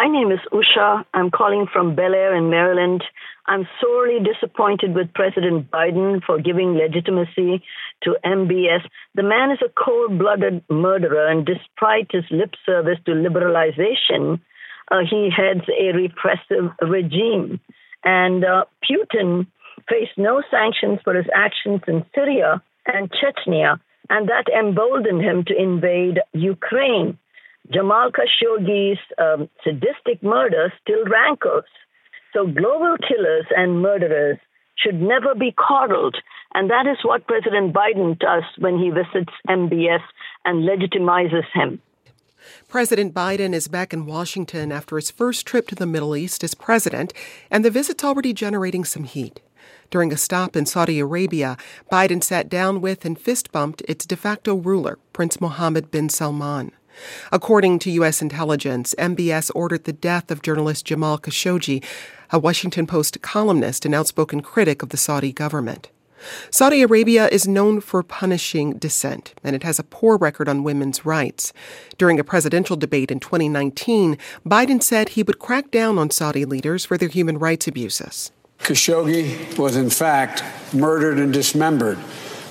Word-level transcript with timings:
my 0.00 0.08
name 0.08 0.32
is 0.32 0.40
Usha. 0.50 1.04
I'm 1.12 1.30
calling 1.30 1.66
from 1.70 1.94
Bel 1.94 2.14
Air 2.14 2.34
in 2.34 2.48
Maryland. 2.48 3.04
I'm 3.46 3.68
sorely 3.82 4.18
disappointed 4.24 4.94
with 4.94 5.12
President 5.12 5.70
Biden 5.70 6.22
for 6.24 6.40
giving 6.40 6.72
legitimacy 6.72 7.62
to 8.04 8.16
MBS. 8.24 8.80
The 9.14 9.22
man 9.22 9.50
is 9.50 9.58
a 9.62 9.68
cold 9.68 10.18
blooded 10.18 10.64
murderer, 10.70 11.26
and 11.28 11.44
despite 11.44 12.08
his 12.12 12.24
lip 12.30 12.52
service 12.64 12.98
to 13.04 13.12
liberalization, 13.12 14.40
uh, 14.90 15.00
he 15.10 15.28
heads 15.28 15.66
a 15.68 15.92
repressive 15.92 16.72
regime. 16.80 17.60
And 18.02 18.42
uh, 18.42 18.64
Putin 18.88 19.48
faced 19.86 20.16
no 20.16 20.42
sanctions 20.50 21.00
for 21.04 21.14
his 21.14 21.26
actions 21.34 21.82
in 21.86 22.06
Syria 22.14 22.62
and 22.86 23.12
Chechnya, 23.12 23.78
and 24.08 24.30
that 24.30 24.46
emboldened 24.48 25.20
him 25.20 25.44
to 25.48 25.54
invade 25.54 26.20
Ukraine. 26.32 27.18
Jamal 27.72 28.10
Khashoggi's 28.10 28.98
um, 29.18 29.48
sadistic 29.62 30.22
murder 30.22 30.72
still 30.82 31.04
rankles. 31.04 31.64
So 32.32 32.46
global 32.46 32.96
killers 33.06 33.46
and 33.56 33.80
murderers 33.80 34.38
should 34.76 35.00
never 35.00 35.34
be 35.34 35.52
coddled. 35.52 36.16
And 36.54 36.70
that 36.70 36.86
is 36.86 36.98
what 37.04 37.26
President 37.26 37.72
Biden 37.72 38.18
does 38.18 38.42
when 38.58 38.78
he 38.78 38.90
visits 38.90 39.32
MBS 39.48 40.02
and 40.44 40.68
legitimizes 40.68 41.44
him. 41.54 41.80
President 42.68 43.14
Biden 43.14 43.52
is 43.52 43.68
back 43.68 43.92
in 43.92 44.06
Washington 44.06 44.72
after 44.72 44.96
his 44.96 45.10
first 45.10 45.46
trip 45.46 45.68
to 45.68 45.74
the 45.74 45.86
Middle 45.86 46.16
East 46.16 46.42
as 46.42 46.54
president, 46.54 47.12
and 47.50 47.64
the 47.64 47.70
visit's 47.70 48.02
already 48.02 48.32
generating 48.32 48.84
some 48.84 49.04
heat. 49.04 49.40
During 49.90 50.12
a 50.12 50.16
stop 50.16 50.56
in 50.56 50.66
Saudi 50.66 50.98
Arabia, 51.00 51.56
Biden 51.92 52.22
sat 52.24 52.48
down 52.48 52.80
with 52.80 53.04
and 53.04 53.18
fist 53.18 53.52
bumped 53.52 53.82
its 53.88 54.06
de 54.06 54.16
facto 54.16 54.54
ruler, 54.54 54.98
Prince 55.12 55.40
Mohammed 55.40 55.90
bin 55.90 56.08
Salman. 56.08 56.72
According 57.32 57.78
to 57.80 57.90
U.S. 57.92 58.22
intelligence, 58.22 58.94
MBS 58.98 59.50
ordered 59.54 59.84
the 59.84 59.92
death 59.92 60.30
of 60.30 60.42
journalist 60.42 60.84
Jamal 60.84 61.18
Khashoggi, 61.18 61.84
a 62.30 62.38
Washington 62.38 62.86
Post 62.86 63.20
columnist 63.22 63.84
and 63.84 63.94
outspoken 63.94 64.40
critic 64.40 64.82
of 64.82 64.90
the 64.90 64.96
Saudi 64.96 65.32
government. 65.32 65.90
Saudi 66.50 66.82
Arabia 66.82 67.28
is 67.28 67.48
known 67.48 67.80
for 67.80 68.02
punishing 68.02 68.74
dissent, 68.74 69.34
and 69.42 69.56
it 69.56 69.62
has 69.62 69.78
a 69.78 69.84
poor 69.84 70.18
record 70.18 70.48
on 70.48 70.62
women's 70.62 71.04
rights. 71.06 71.52
During 71.98 72.20
a 72.20 72.24
presidential 72.24 72.76
debate 72.76 73.10
in 73.10 73.20
2019, 73.20 74.18
Biden 74.46 74.82
said 74.82 75.10
he 75.10 75.22
would 75.22 75.38
crack 75.38 75.70
down 75.70 75.98
on 75.98 76.10
Saudi 76.10 76.44
leaders 76.44 76.84
for 76.84 76.98
their 76.98 77.08
human 77.08 77.38
rights 77.38 77.66
abuses. 77.66 78.32
Khashoggi 78.60 79.56
was, 79.58 79.76
in 79.76 79.88
fact, 79.88 80.44
murdered 80.74 81.18
and 81.18 81.32
dismembered, 81.32 81.98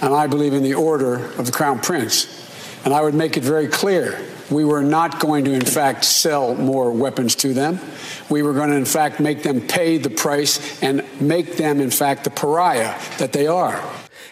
and 0.02 0.14
I 0.14 0.26
believe 0.28 0.54
in 0.54 0.64
the 0.64 0.74
order 0.74 1.26
of 1.38 1.46
the 1.46 1.52
Crown 1.52 1.80
Prince. 1.80 2.36
And 2.84 2.94
I 2.94 3.02
would 3.02 3.14
make 3.14 3.38
it 3.38 3.44
very 3.44 3.68
clear 3.68 4.20
we 4.50 4.66
were 4.66 4.82
not 4.82 5.20
going 5.20 5.46
to, 5.46 5.54
in 5.54 5.66
fact, 5.66 6.06
sell 6.06 6.56
more 6.56 6.92
weapons 6.92 7.36
to 7.36 7.54
them. 7.54 7.80
We 8.30 8.42
were 8.42 8.54
going 8.54 8.70
to, 8.70 8.76
in 8.76 8.86
fact, 8.86 9.20
make 9.20 9.44
them 9.44 9.62
pay 9.62 9.98
the 9.98 10.10
price 10.10 10.82
and 10.82 11.06
make 11.22 11.58
them, 11.58 11.80
in 11.80 11.92
fact, 11.92 12.24
the 12.24 12.30
pariah 12.30 13.00
that 13.18 13.34
they 13.34 13.48
are. 13.48 13.82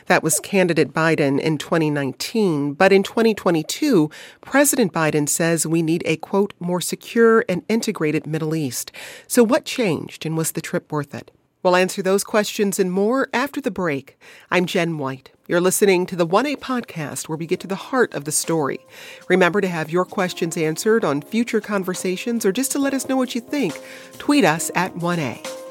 That 0.08 0.24
was 0.24 0.40
candidate 0.40 0.94
Biden 0.94 1.40
in 1.40 1.58
2019. 1.58 2.74
But 2.74 2.94
in 2.94 3.04
2022, 3.04 4.10
President 4.40 4.94
Biden 4.94 5.28
says 5.28 5.68
we 5.68 5.82
need 5.82 6.02
a, 6.06 6.16
quote, 6.18 6.54
more 6.60 6.80
secure 6.80 7.44
and 7.50 7.64
integrated 7.68 8.26
Middle 8.26 8.56
East. 8.56 8.92
So 9.28 9.44
what 9.44 9.66
changed 9.66 10.26
and 10.26 10.38
was 10.38 10.54
the 10.54 10.62
trip 10.62 10.92
worth 10.92 11.14
it? 11.14 11.32
We'll 11.64 11.76
answer 11.76 12.02
those 12.02 12.24
questions 12.24 12.80
and 12.80 12.92
more 12.92 13.30
after 13.34 13.60
the 13.60 13.72
break. 13.72 14.18
I'm 14.52 14.66
Jen 14.66 14.98
White. 14.98 15.32
You're 15.48 15.62
listening 15.62 16.06
to 16.06 16.16
the 16.16 16.28
1A 16.28 16.58
podcast 16.58 17.28
where 17.28 17.38
we 17.38 17.48
get 17.48 17.60
to 17.62 17.68
the 17.68 17.76
heart 17.76 18.14
of 18.14 18.26
the 18.26 18.32
story. 18.32 18.80
Remember 19.28 19.60
to 19.62 19.68
have 19.68 19.90
your 19.90 20.06
questions 20.06 20.56
answered 20.56 21.04
on 21.04 21.22
future 21.22 21.62
conversations 21.62 22.46
or 22.46 22.52
just 22.52 22.72
to 22.74 22.80
let 22.80 22.94
us 22.94 23.10
know 23.10 23.18
what 23.18 23.34
you 23.34 23.42
think. 23.42 23.80
Tweet 24.18 24.46
us 24.46 24.70
at 24.76 24.94
1A. 24.96 25.67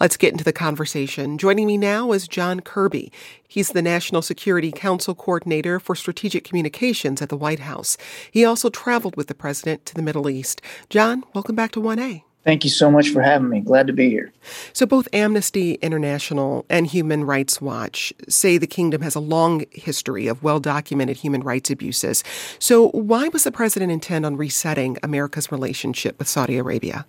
Let's 0.00 0.16
get 0.16 0.32
into 0.32 0.44
the 0.44 0.52
conversation. 0.54 1.36
Joining 1.36 1.66
me 1.66 1.76
now 1.76 2.12
is 2.12 2.26
John 2.26 2.60
Kirby. 2.60 3.12
He's 3.46 3.68
the 3.68 3.82
National 3.82 4.22
Security 4.22 4.72
Council 4.72 5.14
Coordinator 5.14 5.78
for 5.78 5.94
Strategic 5.94 6.42
Communications 6.42 7.20
at 7.20 7.28
the 7.28 7.36
White 7.36 7.60
House. 7.60 7.98
He 8.30 8.42
also 8.42 8.70
traveled 8.70 9.14
with 9.14 9.26
the 9.26 9.34
president 9.34 9.84
to 9.84 9.94
the 9.94 10.00
Middle 10.00 10.30
East. 10.30 10.62
John, 10.88 11.22
welcome 11.34 11.54
back 11.54 11.72
to 11.72 11.82
1A. 11.82 12.22
Thank 12.44 12.64
you 12.64 12.70
so 12.70 12.90
much 12.90 13.10
for 13.10 13.20
having 13.20 13.50
me. 13.50 13.60
Glad 13.60 13.88
to 13.88 13.92
be 13.92 14.08
here. 14.08 14.32
So, 14.72 14.86
both 14.86 15.06
Amnesty 15.12 15.74
International 15.82 16.64
and 16.70 16.86
Human 16.86 17.24
Rights 17.24 17.60
Watch 17.60 18.14
say 18.26 18.56
the 18.56 18.66
kingdom 18.66 19.02
has 19.02 19.14
a 19.14 19.20
long 19.20 19.66
history 19.70 20.28
of 20.28 20.42
well 20.42 20.60
documented 20.60 21.18
human 21.18 21.42
rights 21.42 21.70
abuses. 21.70 22.24
So, 22.58 22.88
why 22.92 23.28
was 23.28 23.44
the 23.44 23.52
president 23.52 23.92
intent 23.92 24.24
on 24.24 24.38
resetting 24.38 24.96
America's 25.02 25.52
relationship 25.52 26.18
with 26.18 26.28
Saudi 26.28 26.56
Arabia? 26.56 27.04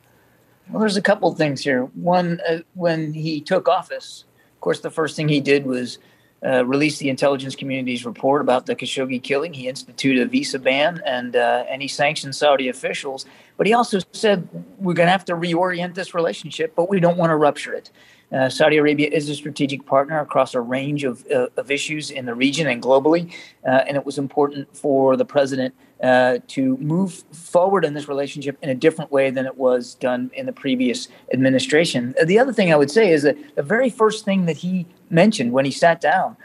Well, 0.70 0.80
there's 0.80 0.98
a 0.98 1.02
couple 1.02 1.34
things 1.34 1.62
here. 1.62 1.84
One, 1.84 2.40
uh, 2.48 2.60
when 2.76 3.14
he 3.14 3.42
took 3.42 3.68
office, 3.68 4.26
of 4.56 4.62
course, 4.62 4.80
the 4.80 4.92
first 4.92 5.16
thing 5.16 5.28
he 5.28 5.42
did 5.42 5.66
was 5.66 6.00
uh, 6.46 6.66
release 6.66 6.98
the 6.98 7.10
intelligence 7.10 7.56
community's 7.56 8.06
report 8.06 8.42
about 8.42 8.66
the 8.66 8.76
Khashoggi 8.76 9.22
killing. 9.22 9.54
He 9.54 9.68
instituted 9.68 10.22
a 10.22 10.30
visa 10.30 10.60
ban 10.60 11.02
and 11.06 11.36
uh, 11.36 11.66
and 11.70 11.82
he 11.82 11.88
sanctioned 11.88 12.36
Saudi 12.36 12.68
officials. 12.68 13.26
But 13.62 13.68
he 13.68 13.76
also 13.76 14.00
said 14.12 14.50
we're 14.80 14.96
going 14.96 15.06
to 15.06 15.12
have 15.12 15.26
to 15.26 15.34
reorient 15.34 15.94
this 15.94 16.16
relationship, 16.16 16.74
but 16.76 16.90
we 16.90 17.00
don't 17.00 17.16
want 17.16 17.30
to 17.30 17.36
rupture 17.36 17.76
it. 17.76 17.92
Uh, 18.32 18.50
Saudi 18.50 18.78
Arabia 18.78 19.08
is 19.12 19.30
a 19.30 19.36
strategic 19.36 19.86
partner 19.86 20.20
across 20.20 20.56
a 20.56 20.60
range 20.60 21.04
of, 21.04 21.24
uh, 21.30 21.46
of 21.58 21.70
issues 21.70 22.10
in 22.10 22.26
the 22.26 22.34
region 22.34 22.66
and 22.66 22.82
globally, 22.82 23.32
uh, 23.64 23.84
and 23.88 23.96
it 23.96 24.04
was 24.04 24.18
important 24.18 24.76
for 24.76 25.16
the 25.16 25.26
president 25.26 25.76
uh, 26.02 26.40
to 26.48 26.76
move 26.78 27.24
forward 27.32 27.86
in 27.86 27.94
this 27.94 28.08
relationship 28.08 28.58
in 28.64 28.70
a 28.70 28.74
different 28.74 29.12
way 29.12 29.30
than 29.30 29.46
it 29.46 29.56
was 29.56 29.94
done 29.94 30.32
in 30.34 30.48
the 30.48 30.54
previous 30.54 31.08
administration. 31.32 32.16
The 32.26 32.40
other 32.40 32.54
thing 32.54 32.74
I 32.74 32.76
would 32.76 32.90
say 32.90 33.12
is 33.12 33.22
that 33.22 33.38
the 33.54 33.62
very 33.62 33.92
first 33.92 34.26
thing 34.26 34.48
that 34.48 34.58
he 34.58 34.88
mentioned 35.12 35.52
when 35.52 35.66
he 35.66 35.72
sat 35.72 36.02
down 36.02 36.36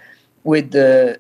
with 0.47 0.71
the 0.71 1.19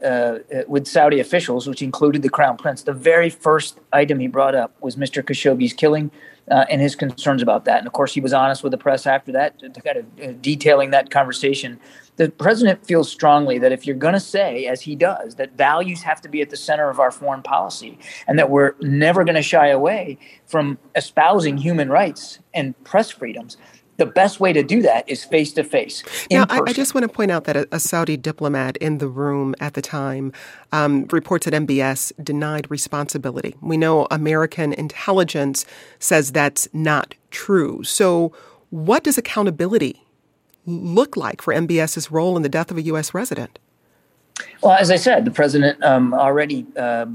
uh, 0.55 0.63
with 0.69 0.87
Saudi 0.87 1.19
officials, 1.19 1.67
which 1.67 1.83
included 1.83 2.23
the 2.23 2.29
crown 2.29 2.57
prince, 2.57 2.85
the 2.85 2.93
very 2.93 3.29
first 3.29 3.81
item 3.93 4.21
he 4.21 4.29
brought 4.29 4.55
up 4.55 4.81
was 4.81 4.95
Mr. 4.95 5.21
Khashoggi's 5.21 5.73
killing 5.73 6.13
uh, 6.49 6.65
and 6.71 6.81
his 6.81 6.95
concerns 6.95 7.43
about 7.43 7.65
that. 7.65 7.79
And 7.79 7.89
of 7.89 7.93
course, 7.93 8.15
he 8.15 8.21
was 8.21 8.33
honest 8.33 8.63
with 8.63 8.71
the 8.71 8.79
press 8.79 9.05
after 9.05 9.33
that, 9.33 9.61
kind 9.85 9.99
of 9.99 10.07
uh, 10.23 10.33
detailing 10.41 10.91
that 10.91 11.11
conversation. 11.11 11.81
The 12.19 12.31
president 12.31 12.87
feels 12.87 13.11
strongly 13.11 13.59
that 13.59 13.73
if 13.73 13.85
you're 13.85 13.97
going 13.97 14.15
to 14.15 14.21
say, 14.21 14.67
as 14.67 14.81
he 14.81 14.95
does, 14.95 15.35
that 15.35 15.57
values 15.57 16.03
have 16.03 16.21
to 16.21 16.29
be 16.29 16.41
at 16.41 16.51
the 16.51 16.57
center 16.57 16.89
of 16.89 17.01
our 17.01 17.11
foreign 17.11 17.43
policy, 17.43 17.99
and 18.29 18.39
that 18.39 18.49
we're 18.49 18.75
never 18.81 19.25
going 19.25 19.35
to 19.35 19.43
shy 19.43 19.67
away 19.67 20.19
from 20.47 20.79
espousing 20.95 21.59
human 21.59 21.91
rights 21.91 22.39
and 22.55 22.81
press 22.85 23.11
freedoms, 23.11 23.57
the 23.97 24.07
best 24.07 24.41
way 24.41 24.53
to 24.53 24.63
do 24.63 24.83
that 24.83 25.09
is 25.09 25.25
face 25.25 25.53
to 25.55 25.65
face. 25.65 26.03
Now, 26.31 26.47
I, 26.49 26.61
I, 26.67 26.73
just 26.73 26.95
want 26.95 27.03
to 27.03 27.09
point 27.09 27.31
out 27.31 27.45
that 27.45 27.57
a, 27.57 27.69
a, 27.73 27.81
Saudi 27.81 28.17
diplomat 28.17 28.77
in 28.77 28.99
the 28.99 29.09
room 29.09 29.55
at 29.61 29.75
the 29.75 29.83
time 29.83 30.33
um, 30.73 31.07
reports 31.11 31.47
at 31.47 31.53
MBS 31.53 32.13
denied 32.23 32.71
responsibility. 32.71 33.55
We 33.61 33.77
know 33.77 34.07
American 34.11 34.73
intelligence 34.73 35.65
says 35.99 36.33
that's 36.33 36.69
not 36.73 37.15
true. 37.31 37.83
So, 37.85 38.33
what 38.71 39.05
does 39.05 39.17
accountability 39.17 40.05
look 40.67 41.17
like 41.17 41.41
for 41.41 41.55
MBS's 41.55 42.11
role 42.11 42.37
in 42.37 42.43
the 42.43 42.49
death 42.49 42.71
of 42.71 42.77
a 42.77 42.83
U.S. 42.83 43.15
resident? 43.15 43.59
Well, 44.63 44.73
as 44.73 44.91
I 44.91 44.97
said, 44.97 45.25
the 45.25 45.31
president 45.31 45.83
um, 45.83 46.13
already 46.13 46.67
uh, 46.77 47.07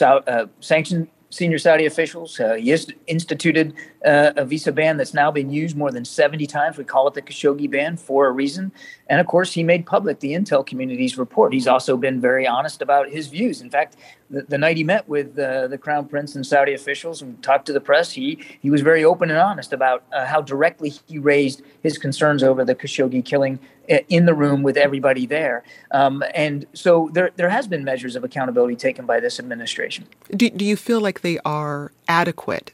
uh, 0.00 0.46
sanctioned 0.60 1.08
senior 1.30 1.58
Saudi 1.58 1.86
officials. 1.86 2.38
Uh, 2.38 2.54
he 2.54 2.76
instituted 3.06 3.74
uh, 4.04 4.32
a 4.36 4.44
visa 4.44 4.72
ban 4.72 4.96
that's 4.96 5.14
now 5.14 5.30
been 5.30 5.50
used 5.50 5.76
more 5.76 5.90
than 5.90 6.04
70 6.04 6.46
times. 6.46 6.76
We 6.76 6.84
call 6.84 7.06
it 7.08 7.14
the 7.14 7.22
Khashoggi 7.22 7.70
ban 7.70 7.96
for 7.96 8.26
a 8.26 8.32
reason. 8.32 8.72
And 9.08 9.20
of 9.20 9.26
course, 9.26 9.52
he 9.52 9.62
made 9.62 9.86
public 9.86 10.20
the 10.20 10.32
intel 10.32 10.66
community's 10.66 11.16
report. 11.16 11.52
He's 11.52 11.68
also 11.68 11.96
been 11.96 12.20
very 12.20 12.46
honest 12.46 12.82
about 12.82 13.08
his 13.08 13.28
views. 13.28 13.60
In 13.60 13.70
fact, 13.70 13.96
the, 14.28 14.42
the 14.42 14.58
night 14.58 14.76
he 14.76 14.84
met 14.84 15.08
with 15.08 15.38
uh, 15.38 15.68
the 15.68 15.78
crown 15.78 16.06
prince 16.06 16.34
and 16.34 16.44
Saudi 16.44 16.74
officials 16.74 17.22
and 17.22 17.40
talked 17.42 17.66
to 17.66 17.72
the 17.72 17.80
press, 17.80 18.12
he, 18.12 18.38
he 18.60 18.70
was 18.70 18.80
very 18.80 19.04
open 19.04 19.30
and 19.30 19.38
honest 19.38 19.72
about 19.72 20.04
uh, 20.12 20.26
how 20.26 20.40
directly 20.40 20.92
he 21.06 21.18
raised 21.18 21.62
his 21.82 21.96
concerns 21.96 22.42
over 22.42 22.64
the 22.64 22.74
Khashoggi 22.74 23.24
killing 23.24 23.58
in 24.08 24.26
the 24.26 24.34
room 24.34 24.62
with 24.62 24.76
everybody 24.76 25.26
there. 25.26 25.64
Um, 25.90 26.22
and 26.34 26.66
so 26.72 27.10
there, 27.12 27.30
there 27.36 27.50
has 27.50 27.66
been 27.66 27.84
measures 27.84 28.16
of 28.16 28.24
accountability 28.24 28.76
taken 28.76 29.04
by 29.04 29.20
this 29.20 29.38
administration. 29.38 30.06
Do, 30.30 30.48
do 30.48 30.64
you 30.64 30.76
feel 30.76 31.00
like 31.00 31.22
they 31.22 31.38
are 31.44 31.92
adequate 32.08 32.72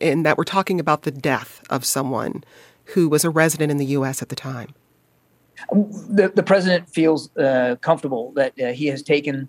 in 0.00 0.24
that 0.24 0.36
we're 0.36 0.44
talking 0.44 0.80
about 0.80 1.02
the 1.02 1.12
death 1.12 1.62
of 1.70 1.84
someone 1.84 2.42
who 2.86 3.08
was 3.08 3.24
a 3.24 3.30
resident 3.30 3.70
in 3.70 3.76
the 3.76 3.86
U.S. 3.86 4.22
at 4.22 4.28
the 4.28 4.36
time? 4.36 4.74
The, 5.72 6.32
the 6.34 6.42
president 6.42 6.88
feels 6.90 7.34
uh, 7.36 7.76
comfortable 7.80 8.32
that 8.32 8.60
uh, 8.60 8.72
he 8.72 8.86
has 8.86 9.02
taken 9.02 9.48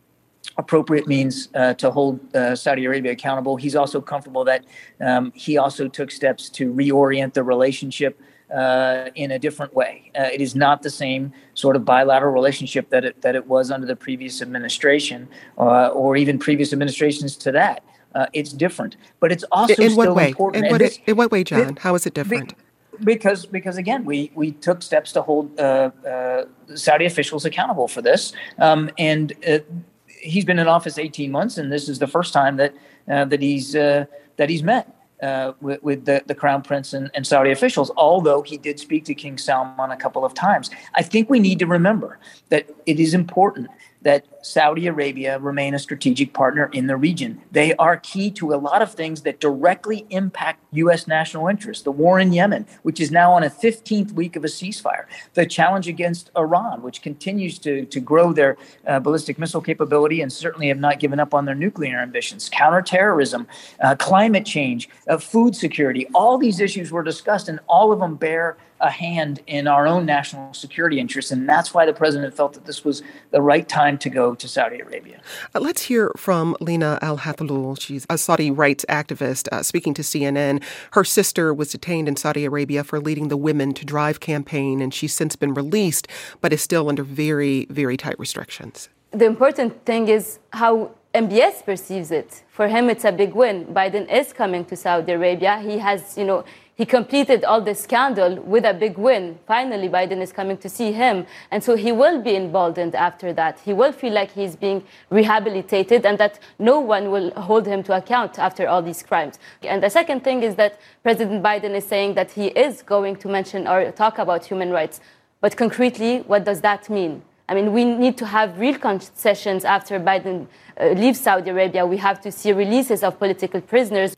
appropriate 0.58 1.08
means 1.08 1.50
uh, 1.54 1.74
to 1.76 1.92
hold 1.92 2.20
uh, 2.36 2.56
Saudi 2.56 2.86
Arabia 2.86 3.12
accountable. 3.12 3.58
He's 3.58 3.76
also 3.76 4.00
comfortable 4.00 4.46
that 4.46 4.64
um, 5.02 5.32
he 5.36 5.58
also 5.58 5.88
took 5.88 6.12
steps 6.12 6.50
to 6.52 6.72
reorient 6.74 7.34
the 7.34 7.44
relationship 7.44 8.20
uh, 8.54 9.10
in 9.16 9.32
a 9.32 9.40
different 9.40 9.74
way. 9.74 10.12
Uh, 10.18 10.24
it 10.34 10.42
is 10.42 10.56
not 10.56 10.82
the 10.82 10.90
same 10.90 11.34
sort 11.54 11.76
of 11.76 11.86
bilateral 11.86 12.34
relationship 12.34 12.90
that 12.90 13.06
it, 13.06 13.22
that 13.22 13.36
it 13.36 13.48
was 13.48 13.72
under 13.72 13.88
the 13.88 13.96
previous 13.96 14.42
administration 14.42 15.28
uh, 15.58 15.88
or 15.88 16.16
even 16.16 16.40
previous 16.40 16.74
administrations 16.74 17.36
to 17.36 17.52
that. 17.52 17.84
Uh, 18.16 18.26
it's 18.34 18.52
different, 18.52 18.96
but 19.20 19.32
it's 19.32 19.44
also 19.52 19.74
in, 19.76 19.92
still 19.92 19.98
what 19.98 20.16
way? 20.16 20.30
important. 20.30 20.66
In 20.66 20.72
what, 20.72 20.80
this, 20.80 21.00
in 21.06 21.18
what 21.18 21.30
way, 21.30 21.44
John? 21.44 21.70
It, 21.72 21.80
How 21.80 21.94
is 21.96 22.06
it 22.06 22.14
different? 22.14 22.56
because 23.04 23.46
because 23.46 23.78
again 23.78 24.06
we 24.06 24.32
we 24.36 24.52
took 24.52 24.82
steps 24.82 25.12
to 25.12 25.22
hold 25.22 25.60
uh, 25.60 25.92
uh, 26.08 26.46
Saudi 26.76 27.06
officials 27.06 27.46
accountable 27.46 27.88
for 27.88 28.02
this, 28.02 28.34
um, 28.60 28.90
and 28.98 29.34
uh, 29.48 29.60
he's 30.08 30.46
been 30.46 30.60
in 30.60 30.68
office 30.68 30.98
18 30.98 31.32
months, 31.32 31.58
and 31.58 31.72
this 31.72 31.88
is 31.88 32.00
the 32.00 32.08
first 32.08 32.34
time 32.34 32.58
that 32.58 32.74
uh, 33.10 33.26
that 33.26 33.42
he's 33.42 33.76
uh, 33.76 34.06
that 34.38 34.50
he's 34.50 34.64
met. 34.64 34.94
Uh, 35.20 35.54
with, 35.62 35.82
with 35.82 36.06
the, 36.06 36.22
the 36.28 36.36
crown 36.36 36.62
prince 36.62 36.94
and, 36.94 37.10
and, 37.16 37.26
Saudi 37.26 37.50
officials, 37.50 37.90
although 37.98 38.44
he 38.44 38.56
did 38.56 38.80
speak 38.80 39.04
to 39.04 39.16
King 39.16 39.40
Salman 39.40 39.90
a 39.90 39.98
couple 39.98 40.24
of 40.24 40.36
times. 40.36 40.70
I 40.94 41.02
think 41.02 41.28
we 41.28 41.40
need 41.40 41.58
to 41.58 41.66
remember 41.66 42.20
that 42.50 42.70
it 42.86 43.00
is 43.00 43.16
important 43.16 43.68
that 44.04 44.37
Saudi 44.48 44.88
Arabia 44.88 45.40
remain 45.40 45.74
a 45.74 45.80
strategic 45.80 46.34
partner 46.34 46.70
in 46.72 46.88
the 46.88 46.96
region. 46.96 47.42
They 47.52 47.76
are 47.76 47.98
key 47.98 48.32
to 48.32 48.54
a 48.54 48.56
lot 48.56 48.82
of 48.82 48.92
things 48.94 49.22
that 49.22 49.40
directly 49.40 50.06
impact 50.10 50.64
U.S. 50.72 51.08
national 51.08 51.48
interests. 51.48 51.84
The 51.84 51.92
war 51.92 52.20
in 52.20 52.32
Yemen, 52.32 52.66
which 52.84 53.00
is 53.00 53.12
now 53.12 53.34
on 53.34 53.44
a 53.44 53.50
15th 53.50 54.14
week 54.14 54.36
of 54.36 54.44
a 54.44 54.48
ceasefire, 54.48 55.06
the 55.34 55.46
challenge 55.46 55.88
against 55.88 56.32
Iran, 56.38 56.82
which 56.82 57.02
continues 57.02 57.60
to, 57.60 57.86
to 57.86 58.00
grow 58.00 58.32
their 58.34 58.58
uh, 58.86 59.00
ballistic 59.00 59.38
missile 59.38 59.62
capability 59.62 60.22
and 60.22 60.32
certainly 60.32 60.70
have 60.70 60.80
not 60.80 61.00
given 61.00 61.20
up 61.20 61.34
on 61.34 61.46
their 61.46 61.56
nuclear 61.56 62.00
ambitions, 62.00 62.50
counterterrorism, 62.50 63.48
uh, 63.82 63.96
climate 63.96 64.46
change, 64.46 64.90
uh, 65.10 65.18
food 65.18 65.56
security. 65.56 66.08
All 66.14 66.38
these 66.38 66.60
issues 66.60 66.92
were 66.92 67.04
discussed, 67.04 67.50
and 67.50 67.60
all 67.68 67.92
of 67.92 68.00
them 68.00 68.16
bear 68.16 68.58
a 68.80 68.90
hand 68.90 69.42
in 69.48 69.68
our 69.68 69.88
own 69.88 70.06
national 70.06 70.54
security 70.54 71.00
interests. 71.00 71.32
And 71.32 71.50
that's 71.50 71.74
why 71.74 71.86
the 71.86 71.94
president 71.94 72.36
felt 72.36 72.54
that 72.54 72.66
this 72.66 72.84
was 72.84 73.02
the 73.32 73.42
right 73.42 73.68
time 73.68 73.98
to 74.00 74.10
go 74.10 74.36
to 74.40 74.48
Saudi 74.48 74.80
Arabia. 74.80 75.22
Uh, 75.54 75.60
let's 75.60 75.84
hear 75.84 76.12
from 76.18 76.56
Lina 76.60 77.00
Al 77.02 77.20
Hathloul. 77.20 77.80
She's 77.80 78.06
a 78.10 78.18
Saudi 78.18 78.52
rights 78.52 78.86
activist 78.90 79.48
uh, 79.52 79.64
speaking 79.64 79.94
to 79.96 80.02
CNN. 80.02 80.64
Her 80.92 81.04
sister 81.04 81.54
was 81.54 81.72
detained 81.72 82.08
in 82.08 82.16
Saudi 82.16 82.46
Arabia 82.46 82.84
for 82.84 83.00
leading 83.00 83.28
the 83.28 83.38
Women 83.38 83.74
to 83.74 83.86
Drive 83.86 84.20
campaign, 84.20 84.82
and 84.82 84.94
she's 84.94 85.14
since 85.14 85.36
been 85.36 85.54
released, 85.54 86.08
but 86.42 86.54
is 86.54 86.62
still 86.62 86.90
under 86.90 87.04
very, 87.04 87.66
very 87.70 87.98
tight 87.98 88.18
restrictions. 88.20 88.90
The 89.12 89.26
important 89.26 89.86
thing 89.86 90.10
is 90.10 90.40
how 90.54 90.92
MBS 91.14 91.66
perceives 91.66 92.12
it. 92.12 92.44
For 92.50 92.68
him, 92.68 92.90
it's 92.90 93.06
a 93.06 93.12
big 93.12 93.34
win. 93.34 93.66
Biden 93.66 94.12
is 94.12 94.34
coming 94.34 94.66
to 94.66 94.76
Saudi 94.76 95.14
Arabia. 95.14 95.60
He 95.60 95.78
has, 95.80 96.18
you 96.18 96.26
know, 96.26 96.44
he 96.78 96.86
completed 96.86 97.44
all 97.44 97.60
this 97.60 97.82
scandal 97.82 98.36
with 98.44 98.64
a 98.64 98.74
big 98.74 99.00
win. 99.00 99.40
Finally, 99.48 99.90
Biden 99.90 100.22
is 100.22 100.32
coming 100.32 100.58
to 100.58 100.70
see 100.70 100.92
him. 100.92 101.26
And 101.50 101.64
so 101.64 101.76
he 101.76 101.92
will 101.92 102.22
be 102.22 102.36
emboldened 102.36 102.94
after 102.94 103.34
that. 103.34 103.60
He 103.62 103.74
will 103.74 103.92
feel 103.92 104.14
like 104.14 104.32
he's 104.32 104.56
being 104.56 104.84
rehabilitated 105.10 106.06
and 106.06 106.20
that 106.20 106.38
no 106.60 106.80
one 106.80 107.10
will 107.10 107.32
hold 107.32 107.66
him 107.66 107.82
to 107.84 107.98
account 107.98 108.38
after 108.38 108.68
all 108.68 108.84
these 108.84 109.02
crimes. 109.02 109.40
And 109.64 109.82
the 109.82 109.90
second 109.90 110.24
thing 110.24 110.44
is 110.44 110.54
that 110.56 110.80
President 111.02 111.44
Biden 111.44 111.74
is 111.74 111.84
saying 111.84 112.14
that 112.14 112.30
he 112.30 112.48
is 112.50 112.84
going 112.84 113.16
to 113.18 113.28
mention 113.28 113.68
or 113.68 113.92
talk 113.92 114.20
about 114.20 114.46
human 114.46 114.70
rights. 114.70 115.02
But 115.42 115.58
concretely, 115.58 116.20
what 116.28 116.46
does 116.46 116.62
that 116.62 116.92
mean? 116.92 117.24
I 117.50 117.56
mean, 117.56 117.74
we 117.74 117.86
need 117.86 118.18
to 118.18 118.28
have 118.28 118.60
real 118.60 118.78
concessions 118.78 119.66
after 119.66 120.00
Biden 120.00 120.46
uh, 120.80 120.90
leaves 120.90 121.22
Saudi 121.22 121.50
Arabia. 121.50 121.88
We 121.88 121.98
have 121.98 122.22
to 122.22 122.32
see 122.32 122.52
releases 122.52 123.02
of 123.02 123.18
political 123.18 123.62
prisoners. 123.62 124.16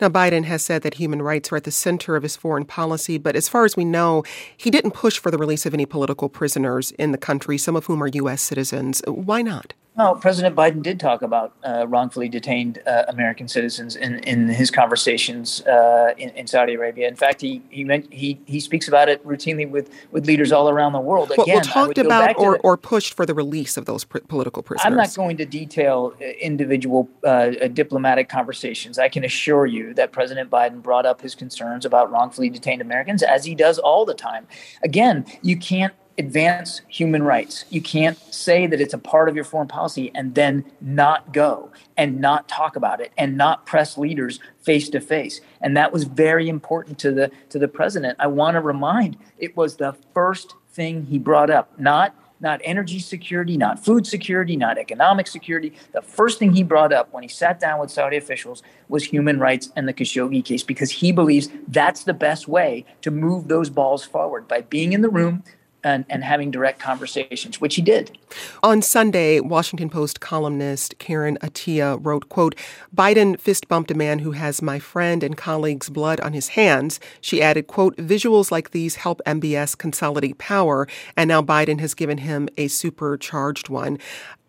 Now, 0.00 0.08
Biden 0.08 0.44
has 0.44 0.62
said 0.62 0.82
that 0.82 0.94
human 0.94 1.22
rights 1.22 1.52
are 1.52 1.56
at 1.56 1.64
the 1.64 1.70
center 1.70 2.16
of 2.16 2.22
his 2.22 2.36
foreign 2.36 2.64
policy, 2.64 3.18
but 3.18 3.36
as 3.36 3.48
far 3.48 3.64
as 3.64 3.76
we 3.76 3.84
know, 3.84 4.24
he 4.56 4.70
didn't 4.70 4.92
push 4.92 5.18
for 5.18 5.30
the 5.30 5.38
release 5.38 5.66
of 5.66 5.74
any 5.74 5.86
political 5.86 6.28
prisoners 6.28 6.92
in 6.92 7.12
the 7.12 7.18
country, 7.18 7.58
some 7.58 7.76
of 7.76 7.86
whom 7.86 8.02
are 8.02 8.08
U.S. 8.08 8.42
citizens. 8.42 9.02
Why 9.06 9.42
not? 9.42 9.74
No, 9.96 10.14
President 10.14 10.54
Biden 10.54 10.82
did 10.82 11.00
talk 11.00 11.22
about 11.22 11.54
uh, 11.64 11.86
wrongfully 11.88 12.28
detained 12.28 12.82
uh, 12.86 13.04
American 13.08 13.48
citizens 13.48 13.96
in, 13.96 14.18
in 14.20 14.48
his 14.48 14.70
conversations 14.70 15.62
uh, 15.62 16.12
in, 16.18 16.28
in, 16.30 16.46
Saudi 16.46 16.74
Arabia. 16.74 17.08
In 17.08 17.16
fact, 17.16 17.40
he 17.40 17.62
he, 17.70 17.82
meant, 17.82 18.12
he 18.12 18.38
he 18.44 18.60
speaks 18.60 18.88
about 18.88 19.08
it 19.08 19.26
routinely 19.26 19.68
with, 19.68 19.90
with 20.10 20.26
leaders 20.26 20.52
all 20.52 20.68
around 20.68 20.92
the 20.92 21.00
world. 21.00 21.30
Again, 21.30 21.46
well, 21.46 21.60
talked 21.62 21.96
about 21.96 22.38
or, 22.38 22.52
the, 22.52 22.58
or 22.60 22.76
pushed 22.76 23.14
for 23.14 23.24
the 23.24 23.32
release 23.32 23.78
of 23.78 23.86
those 23.86 24.04
pr- 24.04 24.18
political 24.18 24.62
prisoners. 24.62 24.86
I'm 24.86 24.98
not 24.98 25.14
going 25.14 25.38
to 25.38 25.46
detail 25.46 26.12
uh, 26.20 26.24
individual 26.24 27.08
uh, 27.24 27.50
diplomatic 27.72 28.28
conversations. 28.28 28.98
I 28.98 29.08
can 29.08 29.24
assure 29.24 29.64
you 29.64 29.94
that 29.94 30.12
President 30.12 30.50
Biden 30.50 30.82
brought 30.82 31.06
up 31.06 31.22
his 31.22 31.34
concerns 31.34 31.86
about 31.86 32.10
wrongfully 32.10 32.50
detained 32.50 32.82
Americans, 32.82 33.22
as 33.22 33.46
he 33.46 33.54
does 33.54 33.78
all 33.78 34.04
the 34.04 34.14
time. 34.14 34.46
Again, 34.82 35.24
you 35.40 35.56
can't 35.56 35.94
advance 36.18 36.80
human 36.88 37.22
rights. 37.22 37.64
You 37.70 37.80
can't 37.80 38.18
say 38.32 38.66
that 38.66 38.80
it's 38.80 38.94
a 38.94 38.98
part 38.98 39.28
of 39.28 39.34
your 39.34 39.44
foreign 39.44 39.68
policy 39.68 40.10
and 40.14 40.34
then 40.34 40.64
not 40.80 41.32
go 41.32 41.70
and 41.96 42.20
not 42.20 42.48
talk 42.48 42.76
about 42.76 43.00
it 43.00 43.12
and 43.18 43.36
not 43.36 43.66
press 43.66 43.98
leaders 43.98 44.40
face 44.62 44.88
to 44.90 45.00
face. 45.00 45.40
And 45.60 45.76
that 45.76 45.92
was 45.92 46.04
very 46.04 46.48
important 46.48 46.98
to 47.00 47.12
the 47.12 47.30
to 47.50 47.58
the 47.58 47.68
president. 47.68 48.16
I 48.18 48.26
want 48.28 48.54
to 48.54 48.60
remind 48.60 49.16
it 49.38 49.56
was 49.56 49.76
the 49.76 49.94
first 50.14 50.54
thing 50.70 51.04
he 51.06 51.18
brought 51.18 51.50
up, 51.50 51.78
not 51.78 52.14
not 52.40 52.60
energy 52.64 52.98
security, 52.98 53.56
not 53.56 53.82
food 53.82 54.06
security, 54.06 54.56
not 54.56 54.78
economic 54.78 55.26
security. 55.26 55.72
The 55.92 56.02
first 56.02 56.38
thing 56.38 56.52
he 56.54 56.62
brought 56.62 56.92
up 56.92 57.12
when 57.12 57.22
he 57.22 57.28
sat 57.28 57.58
down 57.60 57.80
with 57.80 57.90
Saudi 57.90 58.16
officials 58.16 58.62
was 58.88 59.04
human 59.04 59.38
rights 59.38 59.72
and 59.74 59.88
the 59.88 59.94
Khashoggi 59.94 60.44
case 60.44 60.62
because 60.62 60.90
he 60.90 61.12
believes 61.12 61.48
that's 61.68 62.04
the 62.04 62.14
best 62.14 62.46
way 62.46 62.84
to 63.02 63.10
move 63.10 63.48
those 63.48 63.70
balls 63.70 64.04
forward 64.04 64.46
by 64.46 64.60
being 64.60 64.92
in 64.92 65.00
the 65.00 65.08
room, 65.08 65.44
and, 65.86 66.04
and 66.10 66.24
having 66.24 66.50
direct 66.50 66.80
conversations, 66.80 67.60
which 67.60 67.76
he 67.76 67.82
did. 67.82 68.18
On 68.62 68.82
Sunday, 68.82 69.38
Washington 69.38 69.88
Post 69.88 70.20
columnist 70.20 70.98
Karen 70.98 71.38
Attiah 71.40 71.98
wrote, 72.04 72.28
quote, 72.28 72.56
Biden 72.94 73.38
fist 73.38 73.68
bumped 73.68 73.92
a 73.92 73.94
man 73.94 74.18
who 74.18 74.32
has 74.32 74.60
my 74.60 74.80
friend 74.80 75.22
and 75.22 75.36
colleague's 75.36 75.88
blood 75.88 76.18
on 76.20 76.32
his 76.32 76.48
hands. 76.48 76.98
She 77.20 77.40
added, 77.40 77.68
quote, 77.68 77.96
visuals 77.96 78.50
like 78.50 78.72
these 78.72 78.96
help 78.96 79.20
MBS 79.26 79.78
consolidate 79.78 80.38
power, 80.38 80.88
and 81.16 81.28
now 81.28 81.40
Biden 81.40 81.78
has 81.78 81.94
given 81.94 82.18
him 82.18 82.48
a 82.56 82.66
supercharged 82.66 83.68
one. 83.68 83.98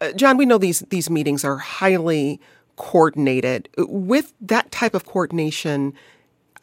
Uh, 0.01 0.11
John, 0.13 0.37
we 0.37 0.45
know 0.45 0.57
these, 0.57 0.79
these 0.89 1.09
meetings 1.09 1.45
are 1.45 1.57
highly 1.57 2.41
coordinated. 2.77 3.69
With 3.77 4.33
that 4.41 4.71
type 4.71 4.95
of 4.95 5.05
coordination, 5.05 5.93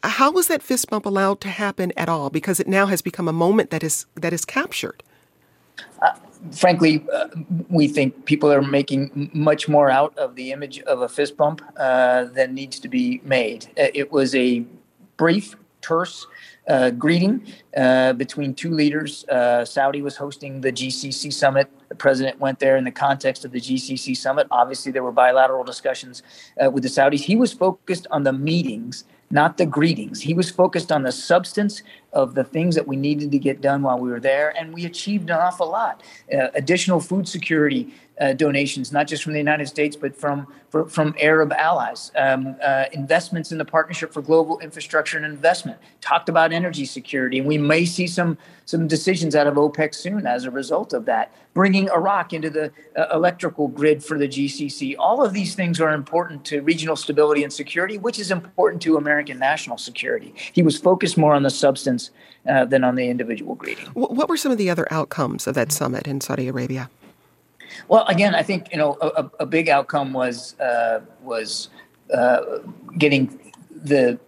how 0.03 0.31
was 0.31 0.47
that 0.47 0.61
fist 0.61 0.89
bump 0.89 1.05
allowed 1.05 1.41
to 1.41 1.49
happen 1.49 1.91
at 1.97 2.09
all? 2.09 2.29
Because 2.29 2.59
it 2.59 2.67
now 2.67 2.85
has 2.85 3.01
become 3.01 3.27
a 3.27 3.33
moment 3.33 3.69
that 3.69 3.83
is 3.83 4.05
that 4.15 4.33
is 4.33 4.45
captured. 4.45 5.03
Uh, 6.01 6.13
frankly, 6.51 7.05
uh, 7.13 7.27
we 7.69 7.87
think 7.87 8.25
people 8.25 8.51
are 8.51 8.61
making 8.61 9.29
much 9.33 9.67
more 9.67 9.89
out 9.89 10.17
of 10.17 10.35
the 10.35 10.51
image 10.51 10.79
of 10.81 11.01
a 11.01 11.09
fist 11.09 11.37
bump 11.37 11.61
uh, 11.77 12.25
than 12.25 12.53
needs 12.53 12.79
to 12.79 12.87
be 12.87 13.21
made. 13.23 13.65
Uh, 13.77 13.87
it 13.93 14.11
was 14.11 14.35
a 14.35 14.65
brief, 15.17 15.55
terse 15.81 16.27
uh, 16.67 16.89
greeting 16.91 17.45
uh, 17.75 18.13
between 18.13 18.53
two 18.53 18.71
leaders. 18.71 19.25
Saudi 19.65 20.01
was 20.01 20.15
hosting 20.17 20.61
the 20.61 20.71
GCC 20.71 21.31
summit. 21.31 21.69
The 21.89 21.95
president 21.95 22.39
went 22.39 22.59
there 22.59 22.77
in 22.77 22.83
the 22.83 22.91
context 22.91 23.45
of 23.45 23.51
the 23.51 23.59
GCC 23.59 24.15
summit. 24.15 24.47
Obviously, 24.51 24.91
there 24.91 25.03
were 25.03 25.11
bilateral 25.11 25.63
discussions 25.63 26.23
with 26.71 26.83
the 26.83 26.89
Saudis. 26.89 27.21
He 27.21 27.35
was 27.35 27.53
focused 27.53 28.07
on 28.11 28.23
the 28.23 28.33
meetings 28.33 29.05
not 29.31 29.57
the 29.57 29.65
greetings. 29.65 30.21
He 30.21 30.33
was 30.33 30.51
focused 30.51 30.91
on 30.91 31.03
the 31.03 31.11
substance 31.11 31.81
of 32.13 32.35
the 32.35 32.43
things 32.43 32.75
that 32.75 32.87
we 32.87 32.95
needed 32.95 33.31
to 33.31 33.39
get 33.39 33.59
done 33.59 33.81
while 33.81 33.99
we 33.99 34.09
were 34.09 34.19
there, 34.19 34.55
and 34.57 34.73
we 34.73 34.85
achieved 34.85 35.29
an 35.29 35.37
awful 35.37 35.69
lot. 35.69 36.03
Uh, 36.31 36.47
additional 36.53 36.99
food 36.99 37.27
security 37.27 37.93
uh, 38.21 38.33
donations, 38.33 38.91
not 38.91 39.07
just 39.07 39.23
from 39.23 39.33
the 39.33 39.39
United 39.39 39.67
States, 39.67 39.95
but 39.95 40.15
from 40.15 40.47
for, 40.69 40.87
from 40.87 41.15
Arab 41.19 41.51
allies. 41.53 42.11
Um, 42.15 42.55
uh, 42.63 42.85
investments 42.93 43.51
in 43.51 43.57
the 43.57 43.65
Partnership 43.65 44.13
for 44.13 44.21
Global 44.21 44.59
Infrastructure 44.59 45.17
and 45.17 45.25
Investment. 45.25 45.79
Talked 46.01 46.29
about 46.29 46.53
energy 46.53 46.85
security, 46.85 47.39
and 47.39 47.47
we 47.47 47.57
may 47.67 47.85
see 47.85 48.07
some 48.07 48.37
some 48.65 48.87
decisions 48.87 49.35
out 49.35 49.45
of 49.45 49.55
OPEC 49.55 49.93
soon 49.93 50.25
as 50.25 50.45
a 50.45 50.51
result 50.51 50.91
of 50.93 51.05
that. 51.05 51.31
Bringing 51.53 51.87
Iraq 51.89 52.33
into 52.33 52.49
the 52.49 52.71
uh, 52.97 53.07
electrical 53.13 53.67
grid 53.67 54.03
for 54.03 54.17
the 54.17 54.27
GCC. 54.27 54.95
All 54.97 55.23
of 55.23 55.33
these 55.33 55.53
things 55.55 55.79
are 55.79 55.93
important 55.93 56.43
to 56.45 56.61
regional 56.61 56.95
stability 56.95 57.43
and 57.43 57.53
security, 57.53 57.97
which 57.97 58.19
is 58.19 58.31
important 58.31 58.81
to 58.83 58.97
American 58.97 59.37
national 59.37 59.77
security. 59.77 60.33
He 60.53 60.63
was 60.63 60.77
focused 60.77 61.17
more 61.17 61.33
on 61.33 61.43
the 61.43 61.49
substance 61.49 62.09
uh, 62.49 62.65
than 62.65 62.83
on 62.83 62.95
the 62.95 63.07
individual 63.07 63.55
greeting. 63.55 63.85
What 63.93 64.27
were 64.27 64.37
some 64.37 64.51
of 64.51 64.57
the 64.57 64.69
other 64.69 64.87
outcomes 64.91 65.47
of 65.47 65.55
that 65.55 65.71
summit 65.71 66.07
in 66.07 66.21
Saudi 66.21 66.47
Arabia? 66.47 66.89
Well, 67.87 68.05
again, 68.07 68.35
I 68.35 68.43
think 68.43 68.71
you 68.71 68.77
know 68.77 68.97
a, 69.01 69.29
a 69.41 69.45
big 69.45 69.69
outcome 69.69 70.13
was 70.13 70.59
uh, 70.59 71.01
was 71.21 71.69
uh, 72.13 72.59
getting 72.97 73.39
the 73.69 74.19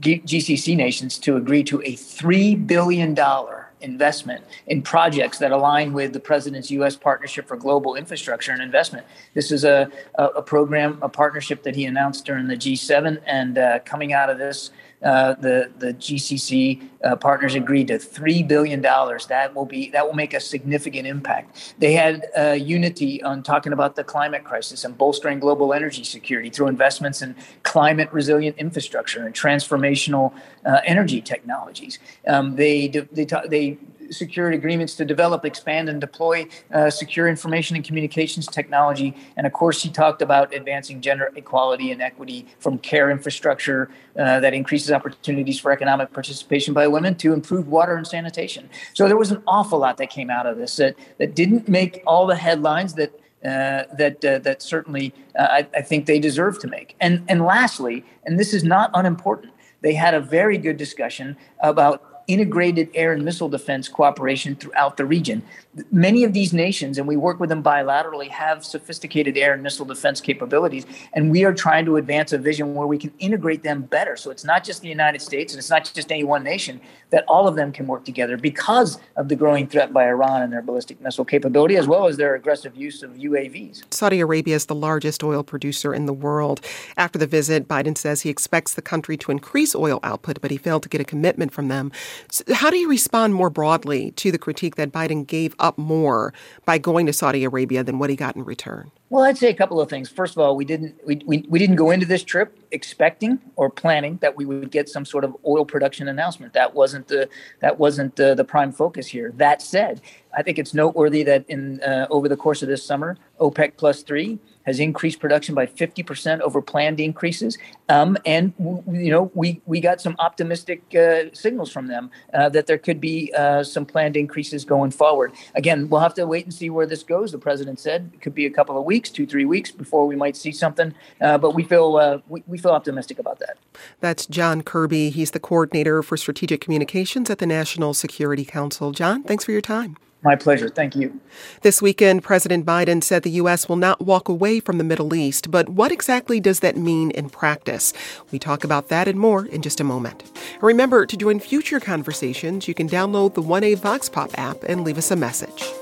GCC 0.00 0.76
nations 0.76 1.18
to 1.20 1.36
agree 1.36 1.64
to 1.64 1.82
a 1.82 1.96
three 1.96 2.54
billion 2.54 3.14
dollar 3.14 3.66
investment 3.80 4.42
in 4.66 4.82
projects 4.82 5.38
that 5.38 5.52
align 5.52 5.92
with 5.92 6.12
the 6.12 6.20
president's 6.20 6.70
U.S. 6.70 6.96
Partnership 6.96 7.46
for 7.46 7.56
Global 7.56 7.94
Infrastructure 7.94 8.52
and 8.52 8.62
Investment. 8.62 9.06
This 9.34 9.52
is 9.52 9.64
a, 9.64 9.90
a, 10.16 10.24
a 10.26 10.42
program, 10.42 10.98
a 11.02 11.08
partnership 11.08 11.62
that 11.62 11.76
he 11.76 11.84
announced 11.84 12.24
during 12.24 12.48
the 12.48 12.56
G7, 12.56 13.20
and 13.26 13.58
uh, 13.58 13.78
coming 13.80 14.12
out 14.12 14.30
of 14.30 14.38
this, 14.38 14.70
uh, 15.02 15.34
the 15.34 15.70
the 15.78 15.92
GCC 15.94 16.88
uh, 17.04 17.16
partners 17.16 17.54
agreed 17.54 17.88
to 17.88 17.98
three 17.98 18.42
billion 18.42 18.80
dollars. 18.80 19.26
That 19.26 19.54
will 19.54 19.66
be 19.66 19.90
that 19.90 20.06
will 20.06 20.14
make 20.14 20.32
a 20.32 20.40
significant 20.40 21.06
impact. 21.06 21.74
They 21.78 21.92
had 21.92 22.26
uh, 22.36 22.52
unity 22.52 23.22
on 23.22 23.42
talking 23.42 23.72
about 23.72 23.96
the 23.96 24.04
climate 24.04 24.44
crisis 24.44 24.84
and 24.84 24.96
bolstering 24.96 25.38
global 25.38 25.74
energy 25.74 26.04
security 26.04 26.48
through 26.48 26.68
investments 26.68 27.20
in 27.22 27.36
climate 27.62 28.08
resilient 28.12 28.56
infrastructure 28.58 29.24
and 29.24 29.34
transformational 29.34 30.32
uh, 30.64 30.80
energy 30.84 31.20
technologies. 31.20 31.98
Um, 32.26 32.56
they 32.56 32.88
they 32.88 33.26
they 33.48 33.78
secured 34.10 34.54
agreements 34.54 34.94
to 34.94 35.04
develop, 35.04 35.44
expand, 35.44 35.88
and 35.88 36.00
deploy 36.00 36.46
uh, 36.72 36.90
secure 36.90 37.28
information 37.28 37.76
and 37.76 37.84
communications 37.84 38.46
technology. 38.46 39.16
And 39.36 39.46
of 39.46 39.52
course, 39.52 39.82
he 39.82 39.90
talked 39.90 40.22
about 40.22 40.54
advancing 40.54 41.00
gender 41.00 41.32
equality 41.36 41.90
and 41.92 42.00
equity 42.02 42.46
from 42.58 42.78
care 42.78 43.10
infrastructure 43.10 43.90
uh, 44.18 44.40
that 44.40 44.54
increases 44.54 44.90
opportunities 44.90 45.58
for 45.58 45.72
economic 45.72 46.12
participation 46.12 46.74
by 46.74 46.86
women 46.86 47.14
to 47.16 47.32
improved 47.32 47.68
water 47.68 47.96
and 47.96 48.06
sanitation. 48.06 48.68
So 48.94 49.06
there 49.06 49.16
was 49.16 49.30
an 49.30 49.42
awful 49.46 49.78
lot 49.78 49.96
that 49.98 50.10
came 50.10 50.30
out 50.30 50.46
of 50.46 50.56
this 50.56 50.76
that, 50.76 50.96
that 51.18 51.34
didn't 51.34 51.68
make 51.68 52.02
all 52.06 52.26
the 52.26 52.36
headlines 52.36 52.94
that 52.94 53.12
uh, 53.44 53.84
that 53.96 54.24
uh, 54.24 54.38
that 54.40 54.62
certainly 54.62 55.14
uh, 55.38 55.42
I, 55.42 55.68
I, 55.74 55.82
think 55.82 56.06
they 56.06 56.18
deserve 56.18 56.58
to 56.60 56.68
make. 56.68 56.96
And 57.00 57.22
and 57.28 57.44
lastly, 57.44 58.04
and 58.24 58.40
this 58.40 58.52
is 58.52 58.64
not 58.64 58.90
unimportant, 58.94 59.52
they 59.82 59.94
had 59.94 60.14
a 60.14 60.20
very 60.20 60.58
good 60.58 60.76
discussion 60.78 61.36
about 61.60 62.15
integrated 62.26 62.90
air 62.94 63.12
and 63.12 63.24
missile 63.24 63.48
defense 63.48 63.88
cooperation 63.88 64.56
throughout 64.56 64.96
the 64.96 65.04
region. 65.04 65.42
Many 65.90 66.24
of 66.24 66.32
these 66.32 66.52
nations, 66.52 66.98
and 66.98 67.06
we 67.06 67.16
work 67.16 67.38
with 67.38 67.50
them 67.50 67.62
bilaterally, 67.62 68.28
have 68.28 68.64
sophisticated 68.64 69.36
air 69.36 69.52
and 69.52 69.62
missile 69.62 69.84
defense 69.84 70.20
capabilities. 70.20 70.86
And 71.12 71.30
we 71.30 71.44
are 71.44 71.52
trying 71.52 71.84
to 71.84 71.96
advance 71.96 72.32
a 72.32 72.38
vision 72.38 72.74
where 72.74 72.86
we 72.86 72.98
can 72.98 73.12
integrate 73.18 73.62
them 73.62 73.82
better. 73.82 74.16
So 74.16 74.30
it's 74.30 74.44
not 74.44 74.64
just 74.64 74.82
the 74.82 74.88
United 74.88 75.20
States 75.22 75.52
and 75.52 75.58
it's 75.58 75.70
not 75.70 75.90
just 75.94 76.10
any 76.10 76.24
one 76.24 76.42
nation, 76.42 76.80
that 77.10 77.24
all 77.28 77.46
of 77.46 77.54
them 77.54 77.72
can 77.72 77.86
work 77.86 78.04
together 78.04 78.36
because 78.36 78.98
of 79.16 79.28
the 79.28 79.36
growing 79.36 79.66
threat 79.66 79.92
by 79.92 80.08
Iran 80.08 80.42
and 80.42 80.52
their 80.52 80.62
ballistic 80.62 81.00
missile 81.00 81.24
capability, 81.24 81.76
as 81.76 81.86
well 81.86 82.06
as 82.06 82.16
their 82.16 82.34
aggressive 82.34 82.74
use 82.76 83.02
of 83.02 83.10
UAVs. 83.12 83.84
Saudi 83.92 84.20
Arabia 84.20 84.56
is 84.56 84.66
the 84.66 84.74
largest 84.74 85.22
oil 85.22 85.42
producer 85.42 85.94
in 85.94 86.06
the 86.06 86.12
world. 86.12 86.60
After 86.96 87.18
the 87.18 87.26
visit, 87.26 87.68
Biden 87.68 87.96
says 87.96 88.22
he 88.22 88.30
expects 88.30 88.74
the 88.74 88.82
country 88.82 89.16
to 89.18 89.30
increase 89.30 89.74
oil 89.74 90.00
output, 90.02 90.40
but 90.40 90.50
he 90.50 90.56
failed 90.56 90.82
to 90.82 90.88
get 90.88 91.00
a 91.00 91.04
commitment 91.04 91.52
from 91.52 91.68
them. 91.68 91.92
So 92.30 92.44
how 92.54 92.70
do 92.70 92.76
you 92.76 92.88
respond 92.88 93.34
more 93.34 93.50
broadly 93.50 94.10
to 94.12 94.30
the 94.32 94.38
critique 94.38 94.76
that 94.76 94.92
Biden 94.92 95.26
gave 95.26 95.54
up 95.58 95.78
more 95.78 96.32
by 96.64 96.78
going 96.78 97.06
to 97.06 97.12
Saudi 97.12 97.44
Arabia 97.44 97.82
than 97.84 97.98
what 97.98 98.10
he 98.10 98.16
got 98.16 98.36
in 98.36 98.44
return? 98.44 98.90
Well, 99.08 99.24
I'd 99.24 99.38
say 99.38 99.48
a 99.50 99.54
couple 99.54 99.80
of 99.80 99.88
things. 99.88 100.08
First 100.08 100.34
of 100.34 100.38
all, 100.38 100.56
we 100.56 100.64
didn't 100.64 100.96
we, 101.06 101.20
we, 101.26 101.44
we 101.48 101.58
didn't 101.58 101.76
go 101.76 101.90
into 101.92 102.06
this 102.06 102.24
trip 102.24 102.58
expecting 102.72 103.38
or 103.54 103.70
planning 103.70 104.18
that 104.20 104.36
we 104.36 104.44
would 104.44 104.70
get 104.70 104.88
some 104.88 105.04
sort 105.04 105.22
of 105.22 105.36
oil 105.46 105.64
production 105.64 106.08
announcement. 106.08 106.52
That 106.54 106.74
wasn't 106.74 107.06
the 107.06 107.28
that 107.60 107.78
wasn't 107.78 108.16
the, 108.16 108.34
the 108.34 108.44
prime 108.44 108.72
focus 108.72 109.06
here. 109.06 109.32
That 109.36 109.62
said, 109.62 110.00
I 110.36 110.42
think 110.42 110.58
it's 110.58 110.74
noteworthy 110.74 111.22
that 111.22 111.44
in 111.48 111.80
uh, 111.82 112.08
over 112.10 112.28
the 112.28 112.36
course 112.36 112.62
of 112.62 112.68
this 112.68 112.84
summer, 112.84 113.16
OPEC 113.38 113.76
plus 113.76 114.02
three 114.02 114.40
has 114.66 114.80
increased 114.80 115.20
production 115.20 115.54
by 115.54 115.66
50% 115.66 116.40
over 116.40 116.60
planned 116.60 117.00
increases. 117.00 117.56
Um, 117.88 118.16
and, 118.26 118.52
you 118.58 119.10
know, 119.10 119.30
we, 119.34 119.60
we 119.66 119.80
got 119.80 120.00
some 120.00 120.16
optimistic 120.18 120.82
uh, 120.94 121.32
signals 121.32 121.70
from 121.70 121.86
them 121.86 122.10
uh, 122.34 122.48
that 122.50 122.66
there 122.66 122.78
could 122.78 123.00
be 123.00 123.32
uh, 123.36 123.62
some 123.62 123.86
planned 123.86 124.16
increases 124.16 124.64
going 124.64 124.90
forward. 124.90 125.32
Again, 125.54 125.88
we'll 125.88 126.00
have 126.00 126.14
to 126.14 126.26
wait 126.26 126.44
and 126.44 126.52
see 126.52 126.70
where 126.70 126.86
this 126.86 127.02
goes. 127.02 127.32
The 127.32 127.38
president 127.38 127.80
said 127.80 128.10
it 128.12 128.20
could 128.20 128.34
be 128.34 128.46
a 128.46 128.50
couple 128.50 128.78
of 128.78 128.84
weeks, 128.84 129.10
two, 129.10 129.26
three 129.26 129.44
weeks 129.44 129.70
before 129.70 130.06
we 130.06 130.16
might 130.16 130.36
see 130.36 130.52
something. 130.52 130.94
Uh, 131.20 131.38
but 131.38 131.54
we 131.54 131.62
feel, 131.62 131.96
uh, 131.96 132.18
we, 132.28 132.42
we 132.46 132.58
feel 132.58 132.72
optimistic 132.72 133.18
about 133.18 133.38
that. 133.38 133.58
That's 134.00 134.26
John 134.26 134.62
Kirby. 134.62 135.10
He's 135.10 135.30
the 135.30 135.40
coordinator 135.40 136.02
for 136.02 136.16
strategic 136.16 136.60
communications 136.60 137.30
at 137.30 137.38
the 137.38 137.46
National 137.46 137.94
Security 137.94 138.44
Council. 138.44 138.92
John, 138.92 139.22
thanks 139.22 139.44
for 139.44 139.52
your 139.52 139.60
time. 139.60 139.96
My 140.26 140.34
pleasure. 140.34 140.68
Thank 140.68 140.96
you. 140.96 141.20
This 141.62 141.80
weekend, 141.80 142.24
President 142.24 142.66
Biden 142.66 143.00
said 143.00 143.22
the 143.22 143.30
U.S. 143.42 143.68
will 143.68 143.76
not 143.76 144.00
walk 144.00 144.28
away 144.28 144.58
from 144.58 144.78
the 144.78 144.82
Middle 144.82 145.14
East, 145.14 145.52
but 145.52 145.68
what 145.68 145.92
exactly 145.92 146.40
does 146.40 146.58
that 146.60 146.76
mean 146.76 147.12
in 147.12 147.30
practice? 147.30 147.92
We 148.32 148.40
talk 148.40 148.64
about 148.64 148.88
that 148.88 149.06
and 149.06 149.20
more 149.20 149.46
in 149.46 149.62
just 149.62 149.78
a 149.78 149.84
moment. 149.84 150.24
remember, 150.60 151.06
to 151.06 151.16
join 151.16 151.38
future 151.38 151.78
conversations, 151.78 152.66
you 152.66 152.74
can 152.74 152.88
download 152.88 153.34
the 153.34 153.40
1A 153.40 153.78
Vox 153.78 154.08
Pop 154.08 154.36
app 154.36 154.64
and 154.64 154.82
leave 154.82 154.98
us 154.98 155.12
a 155.12 155.16
message. 155.16 155.72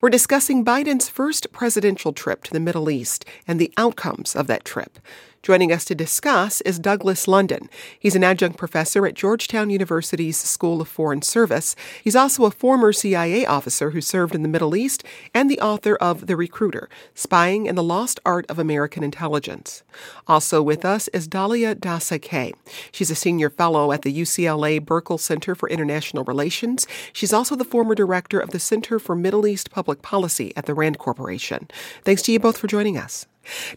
We're 0.00 0.08
discussing 0.08 0.64
Biden's 0.64 1.08
first 1.08 1.52
presidential 1.52 2.12
trip 2.12 2.44
to 2.44 2.52
the 2.52 2.60
Middle 2.60 2.90
East 2.90 3.24
and 3.46 3.60
the 3.60 3.72
outcomes 3.76 4.36
of 4.36 4.46
that 4.46 4.64
trip. 4.64 5.00
Joining 5.42 5.72
us 5.72 5.84
to 5.86 5.96
discuss 5.96 6.60
is 6.60 6.78
Douglas 6.78 7.26
London. 7.26 7.68
He's 7.98 8.14
an 8.14 8.22
adjunct 8.22 8.56
professor 8.56 9.04
at 9.08 9.14
Georgetown 9.14 9.70
University's 9.70 10.36
School 10.36 10.80
of 10.80 10.86
Foreign 10.86 11.20
Service. 11.20 11.74
He's 12.04 12.14
also 12.14 12.44
a 12.44 12.52
former 12.52 12.92
CIA 12.92 13.44
officer 13.44 13.90
who 13.90 14.00
served 14.00 14.36
in 14.36 14.42
the 14.42 14.48
Middle 14.48 14.76
East 14.76 15.02
and 15.34 15.50
the 15.50 15.58
author 15.58 15.96
of 15.96 16.28
The 16.28 16.36
Recruiter 16.36 16.88
Spying 17.16 17.68
and 17.68 17.76
the 17.76 17.82
Lost 17.82 18.20
Art 18.24 18.46
of 18.48 18.60
American 18.60 19.02
Intelligence. 19.02 19.82
Also 20.28 20.62
with 20.62 20.84
us 20.84 21.08
is 21.08 21.26
Dalia 21.26 21.74
Dassa 21.74 22.22
Kaye. 22.22 22.54
She's 22.92 23.10
a 23.10 23.16
senior 23.16 23.50
fellow 23.50 23.90
at 23.90 24.02
the 24.02 24.16
UCLA 24.16 24.78
Burkle 24.78 25.18
Center 25.18 25.56
for 25.56 25.68
International 25.68 26.22
Relations. 26.22 26.86
She's 27.12 27.32
also 27.32 27.56
the 27.56 27.64
former 27.64 27.96
director 27.96 28.38
of 28.38 28.50
the 28.50 28.60
Center 28.60 29.00
for 29.00 29.16
Middle 29.16 29.48
East 29.48 29.72
Public 29.72 30.02
Policy 30.02 30.52
at 30.56 30.66
the 30.66 30.74
RAND 30.74 30.98
Corporation. 30.98 31.66
Thanks 32.04 32.22
to 32.22 32.32
you 32.32 32.38
both 32.38 32.58
for 32.58 32.68
joining 32.68 32.96
us. 32.96 33.26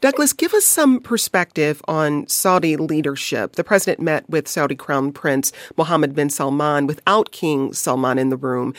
Douglas, 0.02 0.34
give 0.34 0.54
us 0.54 0.66
some 0.66 1.00
perspective 1.00 1.82
on 1.88 2.28
Saudi 2.28 2.78
leadership. 2.78 3.54
The 3.54 3.64
president 3.64 4.00
met 4.00 4.30
with 4.30 4.48
Saudi 4.48 4.76
Crown 4.76 5.12
Prince 5.12 5.52
Mohammed 5.78 6.16
bin 6.16 6.30
Salman 6.30 6.88
without 6.88 7.32
King 7.32 7.74
Salman 7.74 8.18
in 8.18 8.30
the 8.30 8.38
room. 8.38 8.74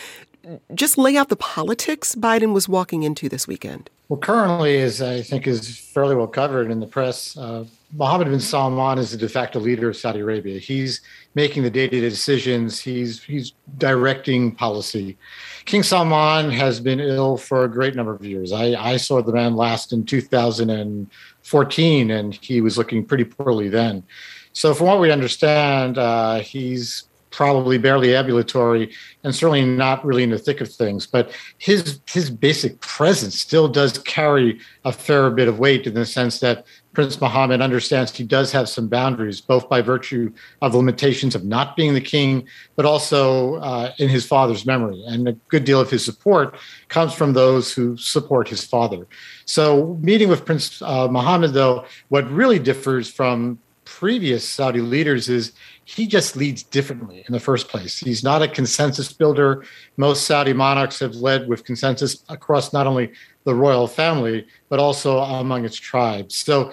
Just 0.75 0.99
lay 0.99 1.17
out 1.17 1.29
the 1.29 1.37
politics 1.37 2.15
Biden 2.15 2.53
was 2.53 2.69
walking 2.69 3.03
into 3.03 3.29
this 3.29 3.49
weekend. 3.49 3.91
Well, 4.09 4.21
currently, 4.21 4.81
as 4.83 5.03
I 5.03 5.21
think 5.21 5.49
is 5.49 5.79
fairly 5.79 6.15
well 6.15 6.29
covered 6.29 6.71
in 6.71 6.79
the 6.79 6.87
press, 6.87 7.37
uh, 7.37 7.65
Mohammed 7.93 8.29
bin 8.29 8.38
Salman 8.38 8.99
is 8.99 9.11
the 9.11 9.17
de 9.17 9.29
facto 9.29 9.59
leader 9.59 9.88
of 9.88 9.97
Saudi 9.97 10.21
Arabia. 10.21 10.61
He's 10.61 11.00
making 11.35 11.65
the 11.65 11.71
day-to-day 11.71 12.09
decisions. 12.09 12.79
He's 12.79 13.21
he's 13.23 13.53
directing 13.79 14.53
policy. 14.53 15.19
King 15.65 15.83
Salman 15.83 16.53
has 16.53 16.79
been 16.79 17.00
ill 17.00 17.37
for 17.37 17.65
a 17.65 17.69
great 17.69 17.97
number 17.97 18.15
of 18.15 18.25
years. 18.25 18.53
I, 18.53 18.75
I 18.75 18.97
saw 18.97 19.23
the 19.23 19.33
man 19.33 19.57
last 19.57 19.93
in 19.93 20.05
2014, 20.05 22.11
and 22.11 22.35
he 22.35 22.61
was 22.61 22.79
looking 22.79 23.05
pretty 23.05 23.25
poorly 23.25 23.69
then. 23.69 24.05
So, 24.53 24.73
from 24.73 24.87
what 24.87 25.00
we 25.00 25.11
understand, 25.11 25.99
uh, 25.99 26.41
he's 26.41 27.09
probably 27.37 27.76
barely 27.76 28.16
ambulatory 28.16 28.90
and 29.23 29.35
certainly 29.35 29.62
not 29.62 30.02
really 30.07 30.23
in 30.23 30.31
the 30.31 30.38
thick 30.38 30.62
of 30.62 30.73
things. 30.73 31.07
But 31.07 31.31
his 31.59 32.00
his 32.09 32.31
basic 32.31 32.81
presence 32.81 33.38
still 33.38 33.69
does 33.69 33.99
carry 33.99 34.59
a 34.87 34.93
fair 34.93 35.31
bit 35.31 35.47
of 35.47 35.59
weight 35.59 35.87
in 35.87 35.93
the 35.93 36.07
sense 36.07 36.40
that 36.40 36.64
Prince 36.95 37.21
Mohammed 37.21 37.61
understands 37.61 38.16
he 38.16 38.25
does 38.25 38.52
have 38.52 38.71
some 38.71 38.88
boundaries, 38.88 39.43
both 39.43 39.69
by 39.69 39.83
virtue 39.83 40.33
of 40.62 40.73
the 40.73 40.78
limitations 40.78 41.35
of 41.35 41.45
not 41.45 41.76
being 41.76 41.93
the 41.93 42.00
king, 42.00 42.49
but 42.75 42.87
also 42.87 43.57
uh, 43.57 43.93
in 43.99 44.09
his 44.09 44.25
father's 44.25 44.64
memory. 44.64 45.05
And 45.07 45.28
a 45.28 45.33
good 45.33 45.64
deal 45.64 45.78
of 45.78 45.90
his 45.90 46.02
support 46.02 46.57
comes 46.88 47.12
from 47.12 47.35
those 47.35 47.71
who 47.71 47.99
support 47.99 48.49
his 48.49 48.64
father. 48.64 49.07
So, 49.45 49.99
meeting 50.00 50.31
with 50.31 50.47
Prince 50.47 50.81
uh, 50.81 51.09
Mohammed, 51.09 51.52
though, 51.52 51.85
what 52.09 52.31
really 52.31 52.59
differs 52.59 53.11
from 53.11 53.59
previous 53.87 54.47
Saudi 54.47 54.81
leaders 54.81 55.28
is 55.28 55.52
he 55.88 56.09
just 56.09 56.35
leads 56.35 56.64
differently 56.64 57.25
in 57.28 57.33
the 57.33 57.38
first 57.38 57.69
place. 57.69 58.00
He's 58.00 58.25
not 58.25 58.43
a 58.43 58.49
consensus 58.49 59.12
builder. 59.12 59.64
Most 59.97 60.26
Saudi 60.26 60.52
monarchs 60.52 60.99
have 60.99 61.14
led 61.14 61.49
with 61.49 61.62
consensus 61.62 62.25
across 62.28 62.73
not 62.73 62.88
only 62.88 63.12
the 63.45 63.55
royal 63.55 63.87
family, 63.87 64.49
but 64.69 64.81
also 64.81 65.21
among 65.21 65.64
its 65.64 65.76
tribes. 65.76 66.35
So 66.35 66.73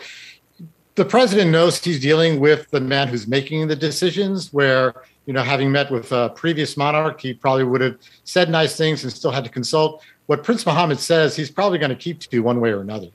the 0.96 1.06
president 1.06 1.52
knows 1.52 1.84
he's 1.84 2.00
dealing 2.00 2.40
with 2.40 2.72
the 2.72 2.82
man 2.82 3.08
who's 3.08 3.28
making 3.28 3.68
the 3.68 3.76
decisions, 3.76 4.52
where, 4.52 4.96
you 5.28 5.34
know, 5.34 5.44
having 5.44 5.72
met 5.72 5.92
with 5.92 6.12
a 6.12 6.30
previous 6.30 6.76
monarch, 6.76 7.22
he 7.22 7.36
probably 7.36 7.66
would 7.66 7.82
have 7.82 7.98
said 8.24 8.50
nice 8.50 8.76
things 8.76 9.04
and 9.04 9.14
still 9.14 9.32
had 9.32 9.44
to 9.44 9.50
consult 9.52 10.04
what 10.28 10.44
Prince 10.44 10.66
Mohammed 10.66 11.00
says, 11.00 11.36
he's 11.36 11.52
probably 11.52 11.78
going 11.78 11.90
to 11.90 11.96
keep 11.96 12.20
to 12.20 12.40
one 12.40 12.60
way 12.60 12.72
or 12.72 12.82
another. 12.82 13.08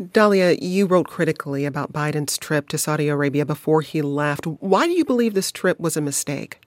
Dalia, 0.00 0.58
you 0.60 0.86
wrote 0.86 1.08
critically 1.08 1.64
about 1.64 1.92
Biden's 1.92 2.36
trip 2.36 2.68
to 2.68 2.78
Saudi 2.78 3.08
Arabia 3.08 3.46
before 3.46 3.80
he 3.80 4.02
left. 4.02 4.46
Why 4.46 4.86
do 4.86 4.92
you 4.92 5.04
believe 5.04 5.34
this 5.34 5.50
trip 5.50 5.80
was 5.80 5.96
a 5.96 6.00
mistake? 6.00 6.60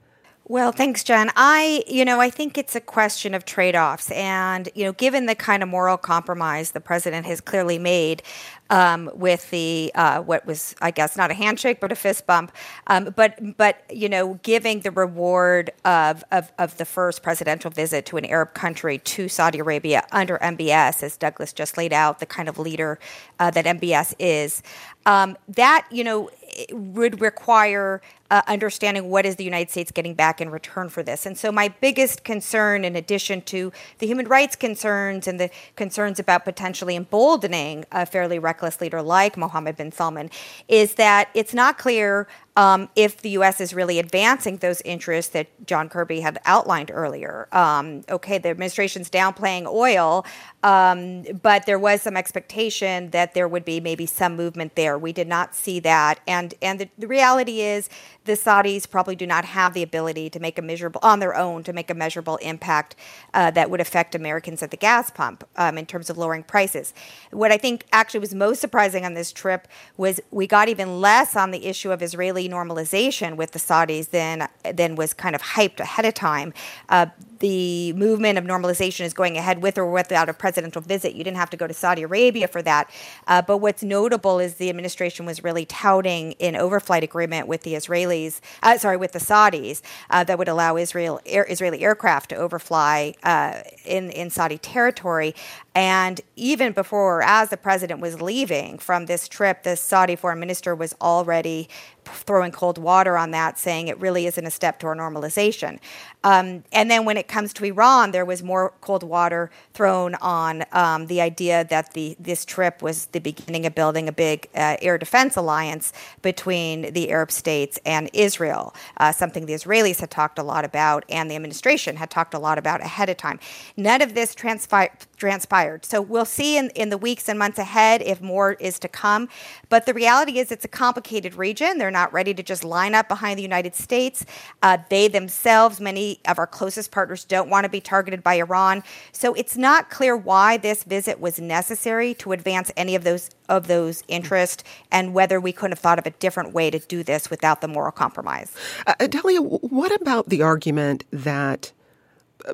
Well, 0.46 0.74
thanks, 0.74 1.06
Jen. 1.06 1.32
I, 1.38 1.86
you 1.88 2.04
know, 2.04 2.20
I 2.20 2.30
think 2.30 2.58
it's 2.58 2.76
a 2.76 2.82
question 2.82 3.34
of 3.34 3.46
trade 3.46 3.78
offs. 3.78 4.12
And, 4.12 4.68
you 4.76 4.84
know, 4.84 4.92
given 4.92 5.26
the 5.26 5.36
kind 5.36 5.64
of 5.64 5.70
moral 5.70 5.96
compromise 5.96 6.72
the 6.72 6.82
president 6.82 7.26
has 7.28 7.40
clearly 7.40 7.80
made 7.80 8.24
um, 8.70 9.10
with 9.14 9.50
the, 9.52 9.92
uh, 9.96 10.22
what 10.22 10.46
was, 10.46 10.76
I 10.82 10.92
guess, 10.92 11.16
not 11.16 11.32
a 11.32 11.34
handshake, 11.34 11.80
but 11.80 11.94
a 11.94 11.96
fist 11.96 12.28
bump, 12.28 12.52
um, 12.88 13.14
but, 13.16 13.40
but, 13.56 13.84
you 13.90 14.10
know, 14.10 14.40
giving 14.44 14.82
the 14.82 14.92
reward 14.92 15.72
of, 15.86 16.26
of, 16.32 16.52
of 16.58 16.76
the 16.78 16.86
first 16.86 17.24
presidential 17.24 17.72
visit 17.72 18.06
to 18.08 18.18
an 18.18 18.26
Arab 18.26 18.54
country 18.54 18.98
to 18.98 19.30
Saudi 19.30 19.60
Arabia 19.60 20.06
under 20.12 20.38
MBS, 20.40 21.04
as 21.04 21.16
Douglas 21.16 21.54
just 21.54 21.78
laid 21.78 21.94
out, 21.94 22.20
the 22.20 22.26
kind 22.26 22.50
of 22.50 22.60
leader 22.60 23.00
uh, 23.40 23.50
that 23.52 23.66
MBS 23.66 24.14
is, 24.20 24.62
um, 25.06 25.38
that, 25.48 25.88
you 25.92 26.04
know, 26.04 26.30
would 26.72 27.20
require 27.20 28.02
uh, 28.30 28.42
understanding 28.48 29.10
what 29.10 29.26
is 29.26 29.36
the 29.36 29.44
United 29.44 29.70
States 29.70 29.92
getting 29.92 30.14
back 30.14 30.42
in 30.42 30.50
return 30.50 30.90
for 30.90 31.04
this. 31.04 31.26
And 31.26 31.38
so, 31.38 31.52
my 31.52 31.68
biggest 31.68 32.24
concern, 32.24 32.84
in 32.86 32.96
addition 32.96 33.42
to 33.44 33.72
the 34.00 34.08
human 34.08 34.28
rights 34.28 34.56
concerns 34.56 35.28
and 35.28 35.40
the 35.40 35.50
concerns 35.76 36.20
about 36.20 36.44
potentially 36.44 36.96
emboldening 36.96 37.86
a 37.92 38.06
fairly 38.06 38.40
reckless 38.40 38.82
leader 38.82 39.02
like 39.02 39.38
Mohammed 39.38 39.78
bin 39.78 39.92
Salman, 39.92 40.30
is 40.68 40.96
that 40.96 41.30
it's 41.34 41.54
not 41.54 41.78
clear 41.78 42.28
um, 42.56 42.90
if 42.96 43.22
the 43.22 43.32
U.S. 43.32 43.60
is 43.60 43.74
really 43.74 43.98
advancing 43.98 44.58
those 44.58 44.82
interests 44.82 45.32
that 45.32 45.48
John 45.66 45.90
Kirby 45.90 46.20
had 46.20 46.40
outlined 46.46 46.92
earlier. 46.94 47.48
Um, 47.52 48.04
okay, 48.10 48.38
the 48.38 48.50
administration's 48.50 49.10
downplaying 49.10 49.66
oil, 49.66 50.26
um, 50.62 51.24
but 51.42 51.66
there 51.66 51.80
was 51.80 52.02
some 52.04 52.16
expectation 52.16 53.10
that 53.10 53.34
there 53.34 53.48
would 53.48 53.66
be 53.66 53.80
maybe 53.80 54.06
some 54.06 54.36
movement 54.36 54.76
there. 54.76 54.98
We 54.98 55.14
did 55.14 55.28
not 55.28 55.56
see 55.56 55.80
that, 55.82 56.20
and 56.28 56.54
and 56.62 56.80
the, 56.80 56.90
the 56.98 57.08
reality 57.08 57.62
is 57.62 57.90
the 58.26 58.34
Saudis 58.34 58.90
probably 58.90 59.16
do 59.16 59.26
not 59.28 59.46
have 59.46 59.74
the 59.74 59.84
ability 59.84 60.30
to 60.30 60.40
make 60.40 60.58
a 60.58 60.62
measurable 60.62 61.00
on 61.04 61.20
their 61.20 61.36
own 61.36 61.64
to 61.64 61.74
make 61.74 61.90
a 61.90 61.94
measurable 61.94 62.38
impact 62.38 62.96
uh, 63.34 63.52
that 63.52 63.70
would 63.70 63.82
affect 63.82 64.16
Americans 64.16 64.62
at 64.62 64.72
the 64.72 64.78
gas 64.78 65.10
pump 65.10 65.44
um, 65.58 65.78
in 65.78 65.86
terms 65.86 66.10
of 66.10 66.18
lowering 66.18 66.44
prices. 66.44 66.94
What 67.32 67.52
I 67.52 67.58
think 67.58 67.86
actually 67.92 68.20
was 68.20 68.34
most 68.34 68.62
surprising 68.62 69.06
on 69.06 69.16
this 69.16 69.34
trip 69.34 69.68
was 69.98 70.22
we 70.32 70.48
got 70.48 70.70
even 70.70 71.02
less 71.02 71.36
on 71.36 71.52
the 71.52 71.66
issue 71.66 71.92
of 71.92 72.02
Israeli 72.02 72.43
normalization 72.50 73.36
with 73.36 73.52
the 73.52 73.60
Saudis 73.60 74.10
than 74.10 74.48
than 74.74 74.96
was 74.96 75.14
kind 75.14 75.36
of 75.36 75.42
hyped 75.42 75.80
ahead 75.80 76.06
of 76.06 76.14
time. 76.14 76.54
Uh, 76.90 77.08
the 77.40 77.92
movement 77.94 78.38
of 78.38 78.46
normalization 78.46 79.02
is 79.02 79.14
going 79.14 79.38
ahead 79.38 79.62
with 79.62 79.78
or 79.78 79.92
without 79.92 80.30
a 80.30 80.34
presidential 80.34 80.82
visit. 80.82 81.14
You 81.14 81.26
didn't 81.26 81.36
have 81.36 81.50
to 81.50 81.58
go 81.58 81.68
to 81.68 81.74
Saudi 81.74 82.04
Arabia 82.04 82.48
for 82.48 82.62
that. 82.62 82.90
Uh, 83.28 83.42
but 83.42 83.58
what's 83.58 83.84
notable 83.84 84.40
is 84.40 84.56
the 84.56 84.70
administration 84.70 85.26
was 85.26 85.44
really 85.44 85.66
touting 85.66 86.36
an 86.40 86.54
overflight 86.54 87.04
agreement 87.04 87.50
with 87.50 87.64
the 87.64 87.74
Israelis, 87.74 88.40
uh, 88.62 88.78
sorry, 88.78 88.96
with 88.96 89.12
the 89.12 89.20
Saudis 89.20 89.82
uh, 90.10 90.24
that 90.24 90.38
would 90.38 90.48
allow 90.48 90.78
Israel 90.78 91.20
air, 91.26 91.46
Israeli 91.50 91.84
aircraft 91.84 92.30
to 92.30 92.38
overfly 92.38 93.14
uh, 93.24 93.62
in 93.84 94.10
in 94.12 94.30
Saudi 94.30 94.58
territory. 94.58 95.36
And 95.76 96.22
even 96.36 96.72
before, 96.72 97.18
or 97.18 97.24
as 97.24 97.50
the 97.50 97.58
president 97.58 98.00
was 98.00 98.22
leaving 98.22 98.78
from 98.78 99.08
this 99.08 99.28
trip, 99.28 99.64
the 99.64 99.76
Saudi 99.76 100.16
foreign 100.16 100.40
minister 100.40 100.76
was 100.76 100.96
already 101.02 101.68
throwing 102.06 102.52
cold 102.52 102.78
water 102.78 103.18
on 103.18 103.32
that, 103.32 103.58
saying 103.58 103.88
it 103.88 104.00
really 104.00 104.26
isn't 104.28 104.46
a 104.46 104.52
step 104.52 104.80
toward 104.80 104.98
normalization. 104.98 105.80
Um, 106.24 106.64
and 106.72 106.90
then 106.90 107.06
when 107.06 107.18
it 107.18 107.28
comes 107.28 107.54
to 107.54 107.66
Iran, 107.66 108.12
there 108.12 108.26
was 108.26 108.42
more 108.42 108.74
cold 108.82 109.04
water 109.04 109.52
thrown 109.74 110.16
on 110.16 110.64
um, 110.72 111.08
the 111.08 111.22
idea 111.22 111.66
that 111.66 111.94
the 111.94 112.16
this 112.20 112.46
trip 112.46 112.82
was 112.82 113.08
the 113.08 113.20
beginning 113.20 113.66
of 113.66 113.76
building 113.76 114.08
a 114.08 114.12
big 114.12 114.50
uh, 114.56 114.78
air 114.82 114.98
defense 114.98 115.36
alliance 115.36 115.92
between 116.22 116.94
the 116.94 117.12
Arab 117.12 117.32
states 117.32 117.80
and 117.86 118.10
Israel, 118.14 118.74
uh, 118.98 119.12
something 119.12 119.46
the 119.46 119.54
Israelis 119.54 120.00
had 120.00 120.12
talked 120.12 120.40
a 120.40 120.44
lot 120.44 120.66
about 120.66 121.04
and 121.10 121.30
the 121.30 121.36
administration 121.36 121.96
had 121.98 122.10
talked 122.10 122.34
a 122.34 122.40
lot 122.40 122.58
about 122.58 122.82
ahead 122.82 123.10
of 123.10 123.18
time. 123.18 123.40
None 123.76 124.02
of 124.02 124.14
this 124.14 124.34
transpired. 124.36 124.92
transpired. 125.18 125.86
So 125.86 126.02
we'll 126.02 126.26
see 126.26 126.58
in, 126.58 126.70
in 126.76 126.90
the 126.90 126.98
weeks 126.98 127.30
and 127.30 127.38
months 127.40 127.58
ahead 127.58 128.02
if 128.02 128.22
more 128.22 128.54
is 128.54 128.80
to 128.80 128.88
come. 128.88 129.30
But 129.70 129.86
the 129.86 129.94
reality 129.94 130.40
is, 130.40 130.52
it's 130.52 130.66
a 130.66 130.70
complicated 130.70 131.36
region. 131.36 131.78
They're 131.78 131.92
not 131.92 132.12
ready 132.14 132.34
to 132.34 132.44
just 132.44 132.64
line 132.64 132.94
up 132.94 133.08
behind 133.08 133.38
the 133.40 133.44
United 133.44 133.76
States. 133.76 134.26
Uh, 134.62 134.78
they 134.90 135.08
themselves, 135.08 135.80
many 135.80 136.13
of 136.28 136.40
our 136.40 136.48
closest 136.48 136.92
partners, 136.92 137.24
don't 137.26 137.50
want 137.50 137.66
to 137.66 137.70
be 137.70 137.82
targeted 137.82 138.24
by 138.24 138.36
Iran. 138.36 138.84
So 139.12 139.34
it's 139.34 139.58
not 139.58 139.90
clear 139.90 140.16
why 140.16 140.58
this 140.58 140.84
visit 140.84 141.20
was 141.20 141.40
necessary 141.40 142.14
to 142.16 142.32
advance 142.32 142.72
any 142.76 142.96
of 142.96 143.04
those 143.04 143.30
of 143.50 143.68
those 143.68 144.04
interests 144.08 144.64
and 144.92 145.14
whether 145.14 145.40
we 145.40 145.52
couldn't 145.52 145.72
have 145.72 145.80
thought 145.80 146.00
of 146.00 146.06
a 146.06 146.12
different 146.12 146.54
way 146.54 146.72
to 146.72 146.80
do 146.80 147.04
this 147.04 147.30
without 147.30 147.62
the 147.62 147.68
moral 147.68 147.92
compromise. 147.92 148.56
Uh, 148.88 148.96
Delia, 149.08 149.42
what 149.42 149.94
about 150.02 150.30
the 150.30 150.42
argument 150.42 151.04
that 151.12 151.74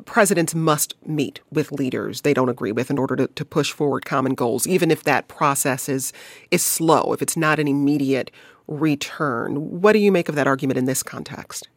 presidents 0.05 0.53
must 0.53 0.95
meet 1.05 1.39
with 1.51 1.71
leaders 1.71 2.21
they 2.21 2.33
don't 2.33 2.49
agree 2.49 2.71
with 2.71 2.89
in 2.89 2.97
order 2.97 3.15
to, 3.15 3.27
to 3.27 3.45
push 3.45 3.71
forward 3.71 4.05
common 4.05 4.33
goals, 4.33 4.67
even 4.67 4.91
if 4.91 5.03
that 5.03 5.27
process 5.27 5.89
is 5.89 6.13
is 6.51 6.63
slow, 6.63 7.13
if 7.13 7.21
it's 7.21 7.37
not 7.37 7.59
an 7.59 7.67
immediate 7.67 8.31
return. 8.67 9.81
What 9.81 9.93
do 9.93 9.99
you 9.99 10.11
make 10.11 10.29
of 10.29 10.35
that 10.35 10.47
argument 10.47 10.77
in 10.77 10.85
this 10.85 11.03
context? 11.03 11.67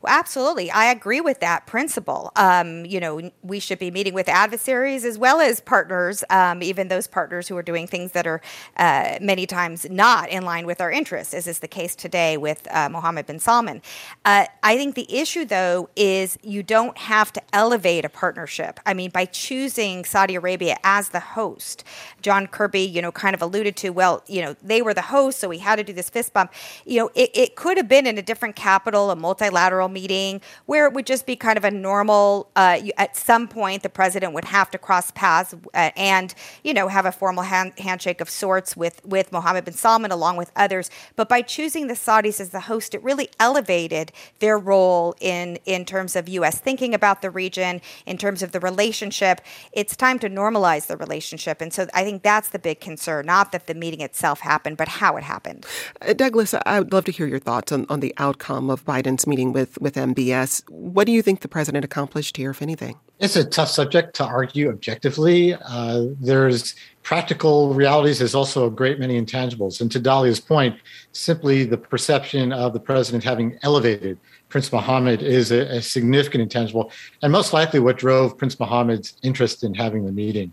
Well, 0.00 0.16
absolutely. 0.16 0.70
I 0.70 0.92
agree 0.92 1.20
with 1.20 1.40
that 1.40 1.66
principle. 1.66 2.30
Um, 2.36 2.86
you 2.86 3.00
know, 3.00 3.32
we 3.42 3.58
should 3.58 3.80
be 3.80 3.90
meeting 3.90 4.14
with 4.14 4.28
adversaries 4.28 5.04
as 5.04 5.18
well 5.18 5.40
as 5.40 5.58
partners, 5.60 6.22
um, 6.30 6.62
even 6.62 6.86
those 6.86 7.08
partners 7.08 7.48
who 7.48 7.56
are 7.56 7.64
doing 7.64 7.88
things 7.88 8.12
that 8.12 8.24
are 8.24 8.40
uh, 8.76 9.18
many 9.20 9.44
times 9.44 9.90
not 9.90 10.28
in 10.28 10.44
line 10.44 10.66
with 10.66 10.80
our 10.80 10.92
interests, 10.92 11.34
as 11.34 11.48
is 11.48 11.58
the 11.58 11.66
case 11.66 11.96
today 11.96 12.36
with 12.36 12.68
uh, 12.70 12.88
Mohammed 12.88 13.26
bin 13.26 13.40
Salman. 13.40 13.82
Uh, 14.24 14.46
I 14.62 14.76
think 14.76 14.94
the 14.94 15.12
issue, 15.12 15.44
though, 15.44 15.90
is 15.96 16.38
you 16.44 16.62
don't 16.62 16.96
have 16.96 17.32
to 17.32 17.42
elevate 17.52 18.04
a 18.04 18.08
partnership. 18.08 18.78
I 18.86 18.94
mean, 18.94 19.10
by 19.10 19.24
choosing 19.24 20.04
Saudi 20.04 20.36
Arabia 20.36 20.76
as 20.84 21.08
the 21.08 21.20
host, 21.20 21.82
John 22.22 22.46
Kirby, 22.46 22.82
you 22.82 23.02
know, 23.02 23.10
kind 23.10 23.34
of 23.34 23.42
alluded 23.42 23.74
to, 23.78 23.88
well, 23.90 24.22
you 24.28 24.42
know, 24.42 24.54
they 24.62 24.80
were 24.80 24.94
the 24.94 25.02
host, 25.02 25.40
so 25.40 25.48
we 25.48 25.58
had 25.58 25.74
to 25.76 25.82
do 25.82 25.92
this 25.92 26.08
fist 26.08 26.32
bump. 26.32 26.52
You 26.86 27.00
know, 27.00 27.10
it, 27.16 27.30
it 27.34 27.56
could 27.56 27.76
have 27.78 27.88
been 27.88 28.06
in 28.06 28.16
a 28.16 28.22
different 28.22 28.54
capital, 28.54 29.10
a 29.10 29.16
multilateral 29.16 29.87
meeting 29.88 30.40
where 30.66 30.86
it 30.86 30.92
would 30.92 31.06
just 31.06 31.26
be 31.26 31.36
kind 31.36 31.56
of 31.56 31.64
a 31.64 31.70
normal, 31.70 32.50
uh, 32.56 32.78
at 32.96 33.16
some 33.16 33.48
point, 33.48 33.82
the 33.82 33.88
president 33.88 34.32
would 34.34 34.44
have 34.46 34.70
to 34.70 34.78
cross 34.78 35.10
paths 35.12 35.54
uh, 35.74 35.90
and, 35.96 36.34
you 36.62 36.74
know, 36.74 36.88
have 36.88 37.06
a 37.06 37.12
formal 37.12 37.44
hand- 37.44 37.78
handshake 37.78 38.20
of 38.20 38.30
sorts 38.30 38.76
with, 38.76 39.04
with 39.04 39.32
Mohammed 39.32 39.64
bin 39.64 39.74
Salman 39.74 40.10
along 40.10 40.36
with 40.36 40.50
others. 40.56 40.90
But 41.16 41.28
by 41.28 41.42
choosing 41.42 41.86
the 41.86 41.94
Saudis 41.94 42.40
as 42.40 42.50
the 42.50 42.60
host, 42.60 42.94
it 42.94 43.02
really 43.02 43.30
elevated 43.40 44.12
their 44.38 44.58
role 44.58 45.14
in, 45.20 45.58
in 45.64 45.84
terms 45.84 46.16
of 46.16 46.28
U.S. 46.28 46.60
thinking 46.60 46.94
about 46.94 47.22
the 47.22 47.30
region, 47.30 47.80
in 48.06 48.18
terms 48.18 48.42
of 48.42 48.52
the 48.52 48.60
relationship. 48.60 49.40
It's 49.72 49.96
time 49.96 50.18
to 50.20 50.28
normalize 50.28 50.86
the 50.86 50.96
relationship. 50.96 51.60
And 51.60 51.72
so 51.72 51.86
I 51.94 52.04
think 52.04 52.22
that's 52.22 52.48
the 52.48 52.58
big 52.58 52.80
concern, 52.80 53.26
not 53.26 53.52
that 53.52 53.66
the 53.66 53.74
meeting 53.74 54.00
itself 54.00 54.40
happened, 54.40 54.76
but 54.76 54.88
how 54.88 55.16
it 55.16 55.24
happened. 55.24 55.66
Uh, 56.00 56.12
Douglas, 56.12 56.54
I 56.66 56.80
would 56.80 56.92
love 56.92 57.04
to 57.06 57.12
hear 57.12 57.26
your 57.26 57.38
thoughts 57.38 57.72
on, 57.72 57.86
on 57.88 58.00
the 58.00 58.14
outcome 58.18 58.70
of 58.70 58.84
Biden's 58.84 59.26
meeting 59.26 59.52
with 59.52 59.77
with 59.80 59.94
MBS. 59.94 60.68
What 60.70 61.06
do 61.06 61.12
you 61.12 61.22
think 61.22 61.40
the 61.40 61.48
president 61.48 61.84
accomplished 61.84 62.36
here, 62.36 62.50
if 62.50 62.62
anything? 62.62 62.98
It's 63.18 63.36
a 63.36 63.44
tough 63.44 63.68
subject 63.68 64.14
to 64.16 64.24
argue 64.24 64.68
objectively. 64.68 65.54
Uh, 65.54 66.06
there's 66.20 66.74
practical 67.02 67.74
realities. 67.74 68.18
There's 68.18 68.34
also 68.34 68.66
a 68.66 68.70
great 68.70 68.98
many 69.00 69.20
intangibles. 69.20 69.80
And 69.80 69.90
to 69.92 70.00
Dalia's 70.00 70.40
point, 70.40 70.76
simply 71.12 71.64
the 71.64 71.78
perception 71.78 72.52
of 72.52 72.72
the 72.72 72.80
president 72.80 73.24
having 73.24 73.58
elevated 73.62 74.18
Prince 74.48 74.72
Mohammed 74.72 75.22
is 75.22 75.50
a, 75.50 75.76
a 75.76 75.82
significant 75.82 76.42
intangible, 76.42 76.90
and 77.22 77.32
most 77.32 77.52
likely 77.52 77.80
what 77.80 77.98
drove 77.98 78.38
Prince 78.38 78.58
Mohammed's 78.58 79.16
interest 79.22 79.62
in 79.62 79.74
having 79.74 80.06
the 80.06 80.12
meeting. 80.12 80.52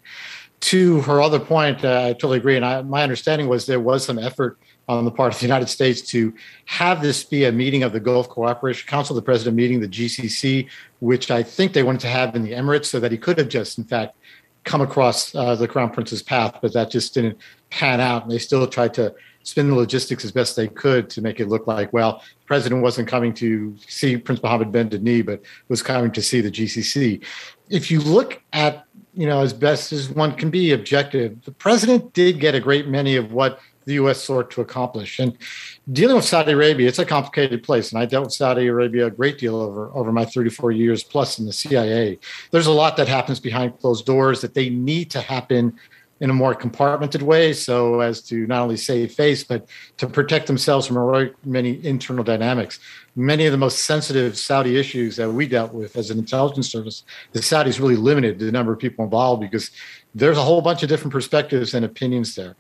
To 0.62 1.02
her 1.02 1.22
other 1.22 1.40
point, 1.40 1.86
uh, 1.86 2.06
I 2.08 2.14
totally 2.14 2.38
agree. 2.38 2.56
And 2.56 2.66
I, 2.66 2.82
my 2.82 3.04
understanding 3.04 3.48
was 3.48 3.66
there 3.66 3.80
was 3.80 4.06
some 4.06 4.18
effort 4.18 4.58
on 4.88 5.06
the 5.06 5.12
part 5.12 5.34
of 5.34 5.40
the 5.40 5.46
United 5.46 5.68
States 5.68 6.02
to 6.02 6.34
have 6.66 7.02
this 7.02 7.24
be 7.24 7.46
a 7.46 7.52
meeting 7.52 7.84
of 7.84 7.92
the 7.92 8.00
Gulf 8.00 8.30
Cooperation 8.30 8.88
Council, 8.88 9.16
the 9.16 9.22
president 9.22 9.56
meeting 9.56 9.80
the 9.80 9.88
GCC, 9.88 10.70
which 11.00 11.32
I 11.32 11.42
think 11.42 11.74
they 11.74 11.84
wanted 11.84 12.02
to 12.02 12.08
have 12.08 12.36
in 12.36 12.44
the 12.44 12.52
Emirates 12.52 12.86
so 12.86 13.00
that 13.00 13.12
he 13.12 13.18
could 13.18 13.38
have 13.38 13.50
just, 13.50 13.78
in 13.78 13.84
fact, 13.84 14.16
come 14.64 14.82
across 14.82 15.34
uh, 15.36 15.56
the 15.56 15.68
Crown 15.68 15.92
Prince's 15.92 16.22
path, 16.22 16.58
but 16.62 16.74
that 16.74 16.92
just 16.92 17.14
didn't 17.14 17.38
pan 17.70 18.00
out. 18.00 18.24
And 18.24 18.32
they 18.32 18.40
still 18.40 18.66
tried 18.68 18.94
to 18.96 19.16
spin 19.44 19.70
the 19.70 19.76
logistics 19.76 20.26
as 20.26 20.32
best 20.32 20.56
they 20.56 20.68
could 20.68 21.10
to 21.12 21.22
make 21.22 21.40
it 21.40 21.48
look 21.48 21.68
like, 21.68 21.94
well, 21.94 22.24
the 22.40 22.46
president 22.48 22.82
wasn't 22.82 23.08
coming 23.08 23.32
to 23.36 23.76
see 23.88 24.18
Prince 24.18 24.42
Mohammed 24.42 24.90
the 24.90 24.98
knee, 24.98 25.22
but 25.22 25.42
was 25.68 25.84
coming 25.84 26.12
to 26.12 26.22
see 26.22 26.42
the 26.42 26.52
GCC. 26.52 27.24
If 27.70 27.92
you 27.92 28.02
look 28.02 28.42
at, 28.54 28.86
you 29.14 29.28
know, 29.28 29.42
as 29.42 29.54
best 29.54 29.94
as 29.94 30.10
one 30.10 30.34
can 30.36 30.50
be 30.50 30.72
objective, 30.72 31.44
the 31.44 31.52
president 31.52 32.14
did 32.14 32.40
get 32.40 32.56
a 32.56 32.60
great 32.60 32.88
many 32.88 33.16
of 33.16 33.32
what 33.34 33.60
the 33.86 33.94
U.S. 33.96 34.22
sought 34.22 34.52
to 34.52 34.62
accomplish. 34.62 35.20
And 35.20 35.38
dealing 35.92 36.16
with 36.16 36.26
Saudi 36.26 36.52
Arabia, 36.52 36.88
it's 36.88 37.00
a 37.00 37.06
complicated 37.06 37.64
place. 37.64 37.92
And 37.92 38.00
I 38.00 38.06
dealt 38.06 38.26
with 38.26 38.34
Saudi 38.34 38.68
Arabia 38.68 39.08
a 39.08 39.12
great 39.12 39.38
deal 39.38 39.56
over, 39.56 39.92
over 39.94 40.12
my 40.12 40.26
34 40.26 40.72
years 40.72 41.04
plus 41.04 41.40
in 41.40 41.46
the 41.46 41.54
CIA. 41.54 42.20
There's 42.52 42.68
a 42.68 42.72
lot 42.72 42.98
that 42.98 43.08
happens 43.08 43.40
behind 43.40 43.80
closed 43.80 44.06
doors 44.06 44.42
that 44.42 44.54
they 44.54 44.70
need 44.70 45.12
to 45.12 45.22
happen 45.22 45.78
in 46.22 46.30
a 46.30 46.34
more 46.34 46.56
compartmented 46.56 47.22
way 47.22 47.52
so 47.52 48.00
as 48.00 48.22
to 48.22 48.48
not 48.48 48.62
only 48.62 48.78
save 48.78 49.12
face 49.12 49.44
but 49.44 49.68
to 49.98 50.08
protect 50.08 50.48
themselves 50.48 50.88
from 50.88 51.34
many 51.44 51.86
internal 51.86 52.24
dynamics 52.24 52.80
many 53.18 53.46
of 53.46 53.52
the 53.52 53.58
most 53.58 53.80
sensitive 53.80 54.38
saudi 54.38 54.78
issues 54.78 55.18
that 55.18 55.30
we 55.30 55.46
dealt 55.46 55.74
with 55.74 55.98
as 55.98 56.10
an 56.10 56.18
intelligence 56.18 56.72
service 56.72 57.04
the 57.34 57.40
saudis 57.40 57.80
really 57.80 57.98
limited 57.98 58.40
the 58.40 58.52
number 58.52 58.72
of 58.72 58.80
people 58.80 59.04
involved 59.04 59.42
because 59.42 59.72
there's 60.14 60.38
a 60.38 60.42
whole 60.42 60.62
bunch 60.62 60.84
of 60.84 60.90
different 60.90 61.12
perspectives 61.12 61.74
and 61.74 61.84
opinions 61.84 62.34
there 62.36 62.56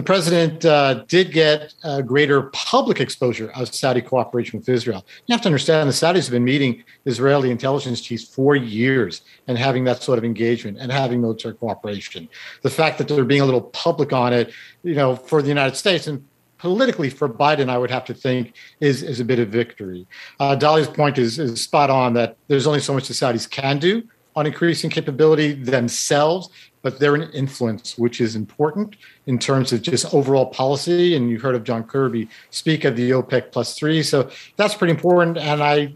the 0.00 0.04
president 0.04 0.64
uh, 0.64 1.04
did 1.08 1.30
get 1.30 1.74
a 1.84 2.02
greater 2.02 2.44
public 2.54 3.02
exposure 3.02 3.50
of 3.54 3.74
Saudi 3.74 4.00
cooperation 4.00 4.58
with 4.58 4.66
Israel. 4.66 5.04
You 5.26 5.34
have 5.34 5.42
to 5.42 5.48
understand 5.48 5.90
the 5.90 5.92
Saudis 5.92 6.24
have 6.24 6.30
been 6.30 6.42
meeting 6.42 6.84
Israeli 7.04 7.50
intelligence 7.50 8.00
chiefs 8.00 8.24
for 8.24 8.56
years 8.56 9.20
and 9.46 9.58
having 9.58 9.84
that 9.84 10.02
sort 10.02 10.16
of 10.16 10.24
engagement 10.24 10.78
and 10.78 10.90
having 10.90 11.20
military 11.20 11.52
cooperation. 11.52 12.30
The 12.62 12.70
fact 12.70 12.96
that 12.96 13.08
they're 13.08 13.24
being 13.24 13.42
a 13.42 13.44
little 13.44 13.60
public 13.60 14.14
on 14.14 14.32
it, 14.32 14.54
you 14.84 14.94
know, 14.94 15.16
for 15.16 15.42
the 15.42 15.48
United 15.48 15.76
States 15.76 16.06
and 16.06 16.26
politically 16.56 17.10
for 17.10 17.28
Biden, 17.28 17.68
I 17.68 17.76
would 17.76 17.90
have 17.90 18.06
to 18.06 18.14
think 18.14 18.54
is 18.80 19.02
is 19.02 19.20
a 19.20 19.24
bit 19.26 19.38
of 19.38 19.50
victory. 19.50 20.06
Uh, 20.38 20.56
Dalia's 20.58 20.88
point 20.88 21.18
is, 21.18 21.38
is 21.38 21.60
spot 21.60 21.90
on 21.90 22.14
that 22.14 22.38
there's 22.48 22.66
only 22.66 22.80
so 22.80 22.94
much 22.94 23.06
the 23.06 23.12
Saudis 23.12 23.50
can 23.50 23.78
do 23.78 24.02
on 24.34 24.46
increasing 24.46 24.88
capability 24.88 25.52
themselves 25.52 26.48
but 26.82 26.98
they're 26.98 27.14
an 27.14 27.30
influence, 27.32 27.98
which 27.98 28.20
is 28.20 28.34
important 28.36 28.96
in 29.26 29.38
terms 29.38 29.72
of 29.72 29.82
just 29.82 30.12
overall 30.14 30.46
policy. 30.46 31.14
And 31.14 31.30
you 31.30 31.38
heard 31.38 31.54
of 31.54 31.64
John 31.64 31.84
Kirby 31.84 32.28
speak 32.50 32.84
at 32.84 32.96
the 32.96 33.10
OPEC 33.10 33.52
plus 33.52 33.74
three, 33.74 34.02
so 34.02 34.30
that's 34.56 34.74
pretty 34.74 34.92
important. 34.92 35.36
And 35.36 35.62
I, 35.62 35.92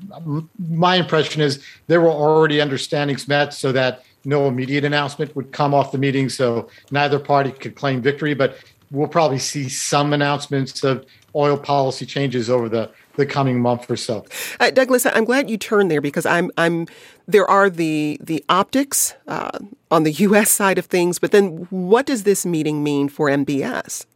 my 0.59 0.97
impression 0.97 1.40
is 1.42 1.62
there 1.87 2.01
were 2.01 2.09
already 2.09 2.61
understandings 2.61 3.27
met 3.29 3.55
so 3.55 3.73
that 3.73 4.05
no 4.25 4.49
immediate 4.49 4.85
announcement 4.85 5.35
would 5.37 5.53
come 5.53 5.75
off 5.75 5.92
the 5.92 5.99
meeting, 5.99 6.29
so 6.29 6.68
neither 6.90 7.18
party 7.18 7.51
could 7.51 7.75
claim 7.75 8.01
victory. 8.01 8.35
But 8.35 8.57
we'll 8.90 9.09
probably 9.09 9.38
see 9.38 9.68
some 9.68 10.12
announcements 10.12 10.83
of 10.85 11.05
oil 11.37 11.59
policy 11.59 12.07
changes 12.07 12.49
over 12.49 12.68
the 12.68 12.90
the 13.16 13.27
coming 13.27 13.61
month 13.61 13.88
or 13.90 13.97
so. 13.97 14.25
Uh, 14.59 14.70
Douglas, 14.70 15.07
I'm 15.07 15.25
glad 15.25 15.49
you 15.49 15.57
turned 15.57 15.90
there 15.90 16.01
because 16.01 16.27
I'm 16.27 16.51
I'm 16.59 16.87
there 17.27 17.49
are 17.49 17.71
the 17.71 18.19
the 18.21 18.45
optics 18.49 19.15
uh, 19.27 19.59
on 19.91 20.03
the 20.05 20.13
U.S. 20.29 20.51
side 20.51 20.79
of 20.79 20.87
things, 20.87 21.19
but 21.19 21.31
then 21.31 21.67
what 21.71 22.07
does 22.07 22.25
this 22.25 22.45
meeting 22.45 22.83
mean 22.83 23.09
for 23.09 23.29
MBS? 23.29 24.07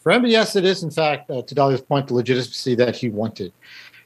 For 0.00 0.12
MBS, 0.12 0.56
it 0.56 0.64
is 0.64 0.82
in 0.82 0.90
fact, 0.90 1.30
uh, 1.30 1.42
to 1.42 1.54
Dalia's 1.54 1.82
point, 1.82 2.08
the 2.08 2.14
legitimacy 2.14 2.74
that 2.76 2.96
he 2.96 3.10
wanted. 3.10 3.52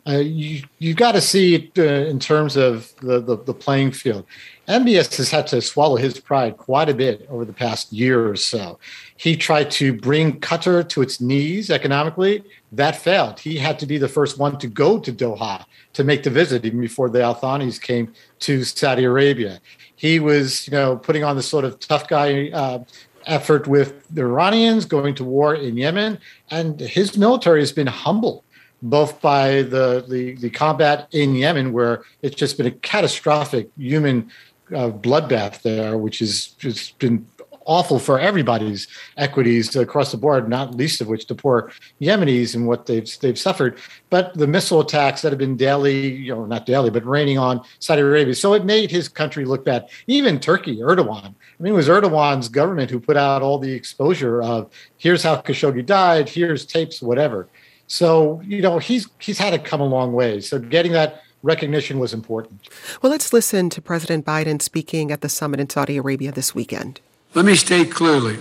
Uh, 0.07 0.19
you 0.19 0.63
you 0.79 0.93
got 0.93 1.13
to 1.13 1.21
see 1.21 1.55
it 1.55 1.79
uh, 1.79 1.83
in 1.83 2.19
terms 2.19 2.57
of 2.57 2.95
the, 3.01 3.21
the, 3.21 3.37
the 3.37 3.55
playing 3.55 3.91
field. 3.91 4.27
MBS 4.69 5.17
has 5.17 5.31
had 5.31 5.47
to 5.47 5.61
swallow 5.63 5.97
his 5.97 6.21
pride 6.21 6.59
quite 6.59 6.89
a 6.91 6.95
bit 6.95 7.27
over 7.31 7.45
the 7.45 7.53
past 7.53 7.93
year 7.93 8.29
or 8.29 8.37
so. 8.37 8.79
He 9.17 9.37
tried 9.37 9.71
to 9.73 9.95
bring 9.95 10.41
Qatar 10.41 10.87
to 10.91 11.03
its 11.03 11.21
knees 11.21 11.71
economically. 11.71 12.45
That 12.73 12.97
failed. 12.97 13.41
He 13.41 13.57
had 13.57 13.79
to 13.79 13.87
be 13.87 13.97
the 13.97 14.09
first 14.09 14.39
one 14.39 14.59
to 14.59 14.67
go 14.67 14.99
to 14.99 15.13
Doha 15.13 15.65
to 15.95 16.05
make 16.05 16.23
the 16.23 16.31
visit, 16.31 16.67
even 16.67 16.81
before 16.81 17.09
the 17.09 17.23
Al 17.23 17.35
Thanis 17.35 17.81
came 17.81 18.13
to 18.41 18.65
Saudi 18.65 19.05
Arabia. 19.05 19.61
He 19.97 20.19
was, 20.19 20.67
you 20.67 20.73
know, 20.73 20.97
putting 20.97 21.25
on 21.25 21.37
the 21.37 21.43
sort 21.43 21.65
of 21.65 21.79
tough 21.79 22.09
guy 22.09 22.51
uh, 22.51 22.85
effort 23.27 23.67
with 23.67 24.07
the 24.09 24.23
Iranians, 24.23 24.85
going 24.85 25.15
to 25.15 25.25
war 25.25 25.55
in 25.55 25.77
Yemen, 25.77 26.19
and 26.51 26.81
his 26.81 27.17
military 27.17 27.61
has 27.61 27.73
been 27.73 27.87
humbled 27.87 28.45
both 28.85 29.21
by 29.21 29.63
the, 29.63 30.05
the, 30.09 30.35
the 30.37 30.51
combat 30.51 31.09
in 31.13 31.35
Yemen, 31.35 31.73
where 31.73 32.05
it's 32.23 32.37
just 32.37 32.59
been 32.59 32.67
a 32.67 32.71
catastrophic 32.71 33.71
human 33.77 34.31
uh, 34.69 34.91
bloodbath 34.91 35.63
there, 35.63 35.97
which 35.97 36.19
has 36.19 36.49
just 36.59 36.99
been 36.99 37.27
awful 37.67 37.99
for 37.99 38.21
everybody's 38.21 38.87
equities 39.17 39.75
across 39.75 40.11
the 40.11 40.19
board, 40.19 40.49
not 40.49 40.75
least 40.75 41.01
of 41.01 41.09
which 41.09 41.27
the 41.27 41.35
poor 41.35 41.73
Yemenis 42.01 42.55
and 42.55 42.67
what 42.67 42.85
they've 42.85 43.09
they've 43.21 43.39
suffered. 43.39 43.79
But 44.11 44.35
the 44.35 44.47
missile 44.47 44.81
attacks 44.81 45.23
that 45.23 45.33
have 45.33 45.39
been 45.39 45.57
daily, 45.57 46.15
you 46.15 46.35
know, 46.35 46.45
not 46.45 46.67
daily, 46.67 46.91
but 46.91 47.07
raining 47.07 47.39
on 47.39 47.63
Saudi 47.79 48.03
Arabia. 48.03 48.35
So 48.35 48.55
it 48.55 48.65
made 48.65 48.91
his 48.91 49.09
country 49.09 49.45
look 49.45 49.65
bad. 49.65 49.89
Even 50.07 50.39
Turkey, 50.41 50.77
Erdogan. 50.79 51.35
I 51.35 51.63
mean, 51.63 51.73
it 51.73 51.77
was 51.77 51.89
Erdogan's 51.89 52.49
government 52.49 52.91
who 52.91 53.01
put 53.01 53.17
out 53.17 53.43
all 53.43 53.59
the 53.59 53.73
exposure 53.73 54.43
of 54.43 54.71
here's 54.99 55.23
how 55.23 55.37
Khashoggi 55.37 55.85
died, 55.85 56.29
here's 56.29 56.67
tapes, 56.67 57.01
whatever. 57.01 57.49
So, 57.87 58.41
you 58.45 58.63
know, 58.63 58.79
he's 58.79 59.09
he's 59.19 59.39
had 59.39 59.51
to 59.51 59.59
come 59.59 59.81
a 59.81 59.87
long 59.87 60.13
way. 60.13 60.41
So 60.41 60.59
getting 60.59 60.93
that 60.93 61.23
recognition 61.43 61.99
was 61.99 62.13
important. 62.13 62.69
Well, 63.03 63.13
let's 63.13 63.33
listen 63.33 63.71
to 63.71 63.83
President 63.83 64.25
Biden 64.25 64.61
speaking 64.61 65.13
at 65.13 65.21
the 65.21 65.29
summit 65.29 65.61
in 65.61 65.69
Saudi 65.69 65.97
Arabia 65.99 66.33
this 66.33 66.55
weekend. 66.55 67.01
Let 67.35 67.45
me 67.45 67.55
state 67.55 67.91
clearly 67.91 68.39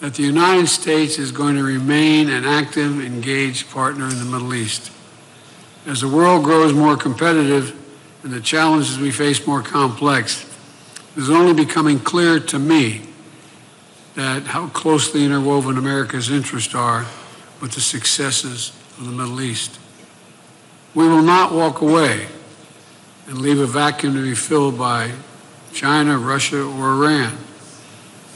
that 0.00 0.14
the 0.14 0.24
United 0.24 0.66
States 0.66 1.18
is 1.18 1.32
going 1.32 1.56
to 1.56 1.62
remain 1.62 2.28
an 2.28 2.44
active, 2.44 3.00
engaged 3.00 3.70
partner 3.70 4.08
in 4.08 4.18
the 4.18 4.24
Middle 4.24 4.52
East. 4.52 4.92
As 5.86 6.00
the 6.00 6.08
world 6.08 6.44
grows 6.44 6.74
more 6.74 6.96
competitive 6.96 7.74
and 8.24 8.32
the 8.32 8.40
challenges 8.40 8.98
we 8.98 9.12
face 9.12 9.46
more 9.46 9.62
complex, 9.62 10.44
it 11.16 11.20
is 11.20 11.30
only 11.30 11.54
becoming 11.54 12.00
clear 12.00 12.40
to 12.40 12.58
me 12.58 13.02
that 14.16 14.42
how 14.42 14.68
closely 14.68 15.24
interwoven 15.24 15.78
America's 15.78 16.30
interests 16.30 16.74
are 16.74 17.06
with 17.60 17.72
the 17.72 17.80
successes 17.80 18.72
of 18.98 19.06
the 19.06 19.12
Middle 19.12 19.40
East. 19.40 19.78
We 20.94 21.08
will 21.08 21.22
not 21.22 21.52
walk 21.52 21.80
away 21.80 22.26
and 23.26 23.38
leave 23.38 23.58
a 23.58 23.66
vacuum 23.66 24.14
to 24.14 24.22
be 24.22 24.34
filled 24.34 24.78
by 24.78 25.12
China, 25.72 26.18
Russia, 26.18 26.62
or 26.62 26.92
Iran. 26.92 27.36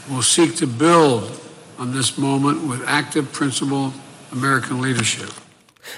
We'll 0.09 0.21
seek 0.21 0.55
to 0.57 0.67
build 0.67 1.39
on 1.79 1.93
this 1.93 2.17
moment 2.17 2.67
with 2.67 2.83
active, 2.85 3.31
principled 3.31 3.93
American 4.31 4.81
leadership. 4.81 5.31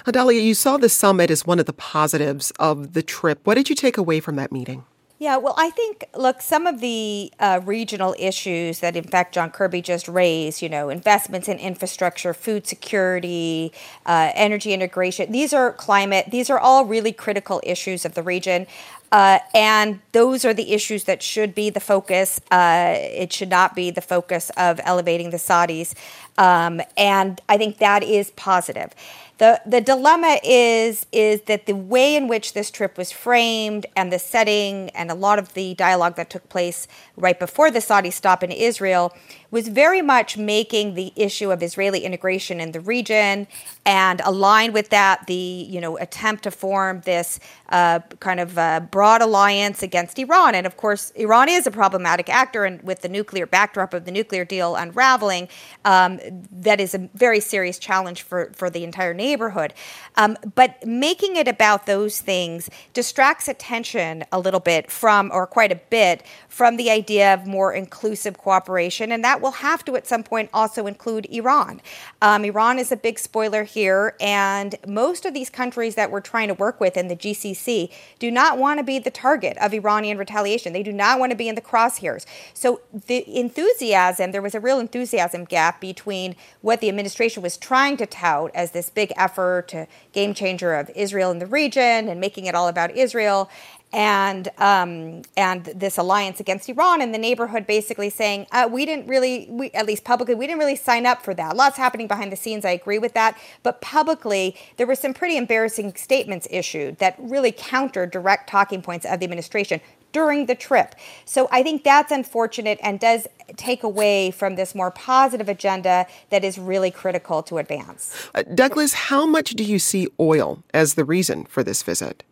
Adalia, 0.06 0.42
you 0.42 0.54
saw 0.54 0.78
the 0.78 0.90
summit 0.90 1.30
as 1.30 1.46
one 1.46 1.60
of 1.60 1.66
the 1.66 1.74
positives 1.74 2.52
of 2.60 2.94
the 2.94 3.04
trip. 3.04 3.40
What 3.44 3.56
did 3.56 3.70
you 3.70 3.76
take 3.76 3.98
away 3.98 4.20
from 4.20 4.36
that 4.38 4.52
meeting? 4.52 4.86
Yeah, 5.24 5.38
well, 5.38 5.56
I 5.58 5.70
think, 5.70 6.04
look, 6.18 6.42
some 6.42 6.68
of 6.68 6.82
the 6.82 7.32
uh, 7.40 7.62
regional 7.64 8.14
issues 8.20 8.80
that, 8.82 8.98
in 8.98 9.06
fact, 9.06 9.34
John 9.34 9.52
Kirby 9.52 9.82
just 9.82 10.10
raised, 10.10 10.62
you 10.62 10.68
know, 10.68 10.90
investments 10.90 11.48
in 11.48 11.60
infrastructure, 11.60 12.34
food 12.34 12.68
security, 12.68 13.72
uh, 14.06 14.32
energy 14.36 14.74
integration, 14.74 15.32
these 15.32 15.54
are 15.54 15.72
climate, 15.72 16.26
these 16.30 16.50
are 16.50 16.60
all 16.60 16.84
really 16.84 17.14
critical 17.14 17.62
issues 17.64 18.04
of 18.04 18.16
the 18.16 18.22
region. 18.22 18.68
Uh, 19.14 19.40
and 19.54 20.02
those 20.12 20.44
are 20.44 20.54
the 20.54 20.74
issues 20.74 21.06
that 21.06 21.24
should 21.24 21.56
be 21.56 21.70
the 21.70 21.80
focus. 21.80 22.42
Uh, 22.52 22.94
it 22.98 23.32
should 23.32 23.50
not 23.50 23.76
be 23.76 23.92
the 23.92 24.02
focus 24.02 24.52
of 24.58 24.82
elevating 24.84 25.30
the 25.30 25.38
Saudis. 25.38 25.94
Um, 26.38 26.82
and 26.98 27.40
I 27.48 27.58
think 27.58 27.78
that 27.78 28.04
is 28.04 28.32
positive. 28.32 28.94
The, 29.40 29.62
the 29.66 29.82
dilemma 29.82 30.38
is 30.44 31.08
is 31.12 31.42
that 31.44 31.66
the 31.66 31.76
way 31.76 32.16
in 32.16 32.28
which 32.28 32.54
this 32.54 32.70
trip 32.70 32.98
was 32.98 33.12
framed 33.12 33.88
and 33.96 34.14
the 34.14 34.20
setting 34.20 34.90
and 34.92 35.10
a 35.10 35.16
lot 35.16 35.40
of 35.40 35.54
the 35.54 35.74
dialogue 35.74 36.16
that 36.18 36.30
took 36.30 36.48
place 36.50 36.88
right 37.18 37.40
before 37.40 37.72
the 37.72 37.82
Saudi 37.82 38.12
stop 38.12 38.44
in 38.44 38.52
Israel 38.52 39.12
was 39.54 39.68
very 39.68 40.02
much 40.02 40.36
making 40.36 40.96
the 40.96 41.14
issue 41.16 41.52
of 41.52 41.62
Israeli 41.62 42.00
integration 42.00 42.60
in 42.60 42.72
the 42.72 42.80
region 42.80 43.46
and 43.86 44.20
aligned 44.26 44.74
with 44.74 44.90
that 44.90 45.28
the 45.28 45.68
you 45.70 45.80
know 45.80 45.96
attempt 45.98 46.42
to 46.44 46.50
form 46.52 47.02
this 47.02 47.40
uh, 47.70 48.00
kind 48.20 48.40
of 48.40 48.58
uh, 48.58 48.80
broad 48.80 49.22
alliance 49.22 49.84
against 49.84 50.18
Iran. 50.18 50.56
And 50.56 50.66
of 50.66 50.76
course, 50.76 51.12
Iran 51.12 51.50
is 51.50 51.68
a 51.68 51.72
problematic 51.72 52.30
actor, 52.30 52.66
and 52.66 52.82
with 52.82 53.02
the 53.02 53.10
nuclear 53.10 53.46
backdrop 53.46 53.94
of 53.94 54.06
the 54.06 54.12
nuclear 54.12 54.44
deal 54.44 54.76
unraveling, 54.76 55.50
um, 55.86 56.20
that 56.52 56.80
is 56.82 56.96
a 56.96 57.10
very 57.14 57.40
serious 57.40 57.78
challenge 57.78 58.24
for 58.24 58.52
for 58.54 58.72
the 58.72 58.84
entire 58.84 59.14
neighborhood. 59.14 59.76
Um, 60.16 60.36
but 60.56 60.84
making 60.84 61.36
it 61.36 61.48
about 61.48 61.86
those 61.86 62.22
things 62.22 62.72
distracts 62.94 63.48
attention 63.48 64.24
a 64.32 64.40
little 64.40 64.60
bit 64.60 64.90
from, 64.90 65.30
or 65.32 65.46
quite 65.46 65.72
a 65.72 65.80
bit, 65.92 66.24
from 66.50 66.78
the 66.78 66.90
idea 66.90 67.36
of 67.36 67.46
more 67.46 67.72
inclusive 67.72 68.40
cooperation, 68.40 69.12
and 69.12 69.24
that 69.24 69.43
will 69.44 69.52
have 69.52 69.86
to 69.86 69.96
at 69.96 70.08
some 70.08 70.24
point 70.24 70.50
also 70.54 70.88
include 70.88 71.28
Iran. 71.30 71.82
Um, 72.22 72.46
Iran 72.46 72.80
is 72.80 72.92
a 72.92 72.98
big 72.98 73.20
spoiler 73.20 73.64
here, 73.66 74.16
and 74.20 74.76
most 74.88 75.26
of 75.26 75.34
these 75.34 75.50
countries 75.50 75.96
that 75.96 76.10
we're 76.10 76.22
trying 76.22 76.48
to 76.48 76.54
work 76.54 76.80
with 76.80 76.98
in 76.98 77.10
the 77.10 77.16
GCC 77.16 77.92
do 78.18 78.32
not 78.32 78.58
want 78.58 78.80
to 78.80 78.84
be 78.84 78.98
the 78.98 79.12
target 79.12 79.58
of 79.58 79.74
Iranian 79.74 80.18
retaliation. 80.18 80.74
They 80.74 80.82
do 80.82 80.94
not 80.94 81.20
want 81.20 81.32
to 81.32 81.36
be 81.36 81.50
in 81.50 81.56
the 81.56 81.62
crosshairs. 81.62 82.26
So 82.54 82.82
the 83.08 83.24
enthusiasm, 83.38 84.32
there 84.32 84.42
was 84.42 84.56
a 84.56 84.60
real 84.60 84.80
enthusiasm 84.80 85.44
gap 85.44 85.82
between 85.82 86.36
what 86.62 86.80
the 86.80 86.88
administration 86.88 87.44
was 87.44 87.58
trying 87.58 87.98
to 87.98 88.06
tout 88.06 88.52
as 88.56 88.72
this 88.72 88.90
big 88.90 89.12
effort 89.18 89.68
to 89.68 89.88
game 90.14 90.34
changer 90.34 90.74
of 90.74 90.90
Israel 90.96 91.32
in 91.32 91.40
the 91.40 91.46
region 91.46 92.08
and 92.08 92.22
making 92.22 92.46
it 92.46 92.56
all 92.56 92.70
about 92.70 92.96
Israel 92.96 93.50
and 93.94 94.50
um, 94.58 95.22
and 95.38 95.66
this 95.66 95.98
alliance 95.98 96.40
against 96.40 96.68
Iran 96.68 97.00
in 97.00 97.12
the 97.12 97.18
neighborhood, 97.20 97.68
basically 97.68 98.10
saying 98.10 98.48
uh, 98.52 98.68
we 98.70 98.86
didn't 98.86 99.08
really, 99.08 99.48
we, 99.50 99.70
at 99.72 99.86
least 99.86 100.04
publicly, 100.04 100.34
we 100.34 100.48
didn't 100.48 100.60
really 100.60 100.76
sign 100.76 101.06
up 101.06 101.22
for 101.22 101.34
that. 101.36 101.56
Lots 101.56 101.78
happening 101.78 102.08
behind 102.08 102.32
the 102.32 102.36
scenes. 102.36 102.66
I 102.66 102.72
agree 102.72 102.98
with 102.98 103.14
that, 103.14 103.38
but 103.62 103.82
publicly, 103.82 104.56
there 104.78 104.88
were 104.88 104.96
some 104.96 105.14
pretty 105.14 105.38
embarrassing 105.38 105.94
statements 105.96 106.48
issued 106.50 106.98
that 106.98 107.16
really 107.20 107.52
counter 107.52 108.08
direct 108.08 108.50
talking 108.50 108.82
points 108.82 109.06
of 109.06 109.20
the 109.20 109.26
administration 109.26 109.80
during 110.12 110.46
the 110.46 110.56
trip. 110.56 110.96
So 111.26 111.48
I 111.52 111.64
think 111.64 111.84
that's 111.84 112.12
unfortunate 112.12 112.80
and 112.82 113.00
does 113.00 113.28
take 113.58 113.84
away 113.84 114.32
from 114.32 114.56
this 114.56 114.74
more 114.74 114.92
positive 114.92 115.50
agenda 115.50 116.08
that 116.30 116.44
is 116.44 116.58
really 116.58 116.92
critical 116.92 117.44
to 117.44 117.58
advance. 117.58 118.16
Uh, 118.34 118.44
Douglas, 118.44 118.94
how 118.94 119.26
much 119.26 119.52
do 119.52 119.64
you 119.64 119.80
see 119.80 120.08
oil 120.20 120.64
as 120.74 120.94
the 120.94 121.04
reason 121.04 121.46
for 121.46 121.64
this 121.64 121.84
visit? 121.84 122.24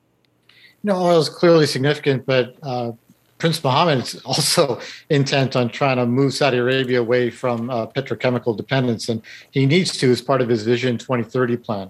No, 0.83 0.95
oil 0.95 1.19
is 1.19 1.29
clearly 1.29 1.67
significant, 1.67 2.25
but 2.25 2.55
uh, 2.63 2.91
Prince 3.37 3.63
Mohammed 3.63 3.99
is 3.99 4.15
also 4.25 4.79
intent 5.09 5.55
on 5.55 5.69
trying 5.69 5.97
to 5.97 6.05
move 6.05 6.33
Saudi 6.33 6.57
Arabia 6.57 7.01
away 7.01 7.29
from 7.29 7.69
uh, 7.69 7.87
petrochemical 7.87 8.55
dependence, 8.55 9.09
and 9.09 9.21
he 9.51 9.65
needs 9.65 9.97
to 9.97 10.11
as 10.11 10.21
part 10.21 10.41
of 10.41 10.49
his 10.49 10.63
Vision 10.63 10.97
2030 10.97 11.57
plan. 11.57 11.89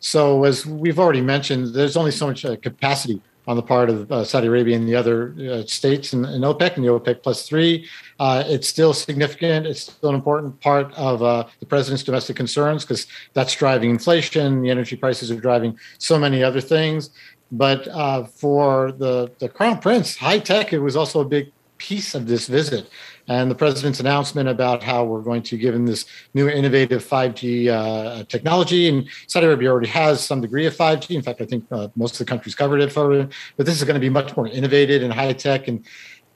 So, 0.00 0.44
as 0.44 0.64
we've 0.64 0.98
already 0.98 1.20
mentioned, 1.20 1.74
there's 1.74 1.96
only 1.96 2.10
so 2.10 2.26
much 2.26 2.44
uh, 2.44 2.56
capacity 2.56 3.20
on 3.48 3.56
the 3.56 3.62
part 3.62 3.90
of 3.90 4.10
uh, 4.12 4.24
Saudi 4.24 4.46
Arabia 4.46 4.76
and 4.76 4.88
the 4.88 4.94
other 4.94 5.34
uh, 5.50 5.66
states 5.66 6.12
in, 6.12 6.24
in, 6.24 6.42
OPEC 6.42 6.76
and 6.76 6.84
the 6.84 6.90
OPEC 6.90 7.22
plus 7.22 7.48
three. 7.48 7.88
Uh, 8.20 8.44
it's 8.46 8.68
still 8.68 8.94
significant. 8.94 9.66
It's 9.66 9.80
still 9.80 10.10
an 10.10 10.14
important 10.14 10.60
part 10.60 10.92
of 10.94 11.22
uh, 11.22 11.48
the 11.58 11.66
president's 11.66 12.04
domestic 12.04 12.36
concerns 12.36 12.84
because 12.84 13.08
that's 13.32 13.54
driving 13.56 13.90
inflation. 13.90 14.62
The 14.62 14.70
energy 14.70 14.94
prices 14.94 15.30
are 15.32 15.40
driving 15.40 15.76
so 15.98 16.18
many 16.18 16.42
other 16.42 16.60
things. 16.60 17.10
But 17.52 17.86
uh, 17.88 18.24
for 18.24 18.92
the, 18.92 19.30
the 19.38 19.48
crown 19.48 19.78
prince, 19.78 20.16
high 20.16 20.38
tech, 20.38 20.72
it 20.72 20.78
was 20.78 20.96
also 20.96 21.20
a 21.20 21.24
big 21.24 21.52
piece 21.76 22.14
of 22.14 22.26
this 22.26 22.48
visit. 22.48 22.88
And 23.28 23.50
the 23.50 23.54
president's 23.54 24.00
announcement 24.00 24.48
about 24.48 24.82
how 24.82 25.04
we're 25.04 25.20
going 25.20 25.42
to 25.44 25.56
give 25.58 25.74
him 25.74 25.86
this 25.86 26.06
new 26.32 26.48
innovative 26.48 27.04
5G 27.04 27.68
uh, 27.68 28.24
technology. 28.24 28.88
And 28.88 29.08
Saudi 29.26 29.46
Arabia 29.46 29.70
already 29.70 29.88
has 29.88 30.24
some 30.24 30.40
degree 30.40 30.66
of 30.66 30.74
5G. 30.74 31.14
In 31.14 31.22
fact, 31.22 31.40
I 31.40 31.44
think 31.44 31.64
uh, 31.70 31.88
most 31.94 32.14
of 32.14 32.18
the 32.18 32.24
countries 32.24 32.54
covered 32.54 32.80
it 32.80 32.90
for. 32.90 33.28
But 33.56 33.66
this 33.66 33.76
is 33.76 33.84
going 33.84 33.94
to 33.94 34.00
be 34.00 34.08
much 34.08 34.36
more 34.36 34.48
innovative 34.48 35.02
and 35.02 35.12
high 35.12 35.32
tech. 35.34 35.68
And 35.68 35.84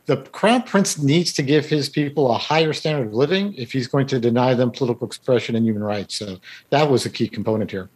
the 0.04 0.18
crown 0.18 0.62
prince 0.62 0.98
needs 0.98 1.32
to 1.34 1.42
give 1.42 1.66
his 1.66 1.88
people 1.88 2.30
a 2.30 2.38
higher 2.38 2.72
standard 2.72 3.08
of 3.08 3.14
living 3.14 3.54
if 3.54 3.72
he's 3.72 3.88
going 3.88 4.06
to 4.08 4.20
deny 4.20 4.54
them 4.54 4.70
political 4.70 5.06
expression 5.06 5.56
and 5.56 5.64
human 5.64 5.82
rights. 5.82 6.16
So 6.16 6.38
that 6.70 6.90
was 6.90 7.06
a 7.06 7.10
key 7.10 7.28
component 7.28 7.70
here. 7.70 7.88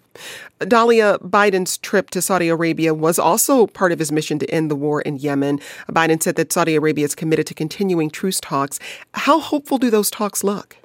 Dalia, 0.60 1.18
Biden's 1.18 1.78
trip 1.78 2.10
to 2.10 2.20
Saudi 2.20 2.48
Arabia 2.48 2.92
was 2.92 3.18
also 3.18 3.66
part 3.66 3.92
of 3.92 3.98
his 3.98 4.12
mission 4.12 4.38
to 4.38 4.50
end 4.50 4.70
the 4.70 4.76
war 4.76 5.00
in 5.00 5.16
Yemen. 5.16 5.60
Biden 5.88 6.22
said 6.22 6.36
that 6.36 6.52
Saudi 6.52 6.74
Arabia 6.74 7.04
is 7.04 7.14
committed 7.14 7.46
to 7.46 7.54
continuing 7.54 8.10
truce 8.10 8.40
talks. 8.40 8.78
How 9.14 9.40
hopeful 9.40 9.78
do 9.78 9.90
those 9.90 10.10
talks 10.10 10.44
look? 10.44 10.76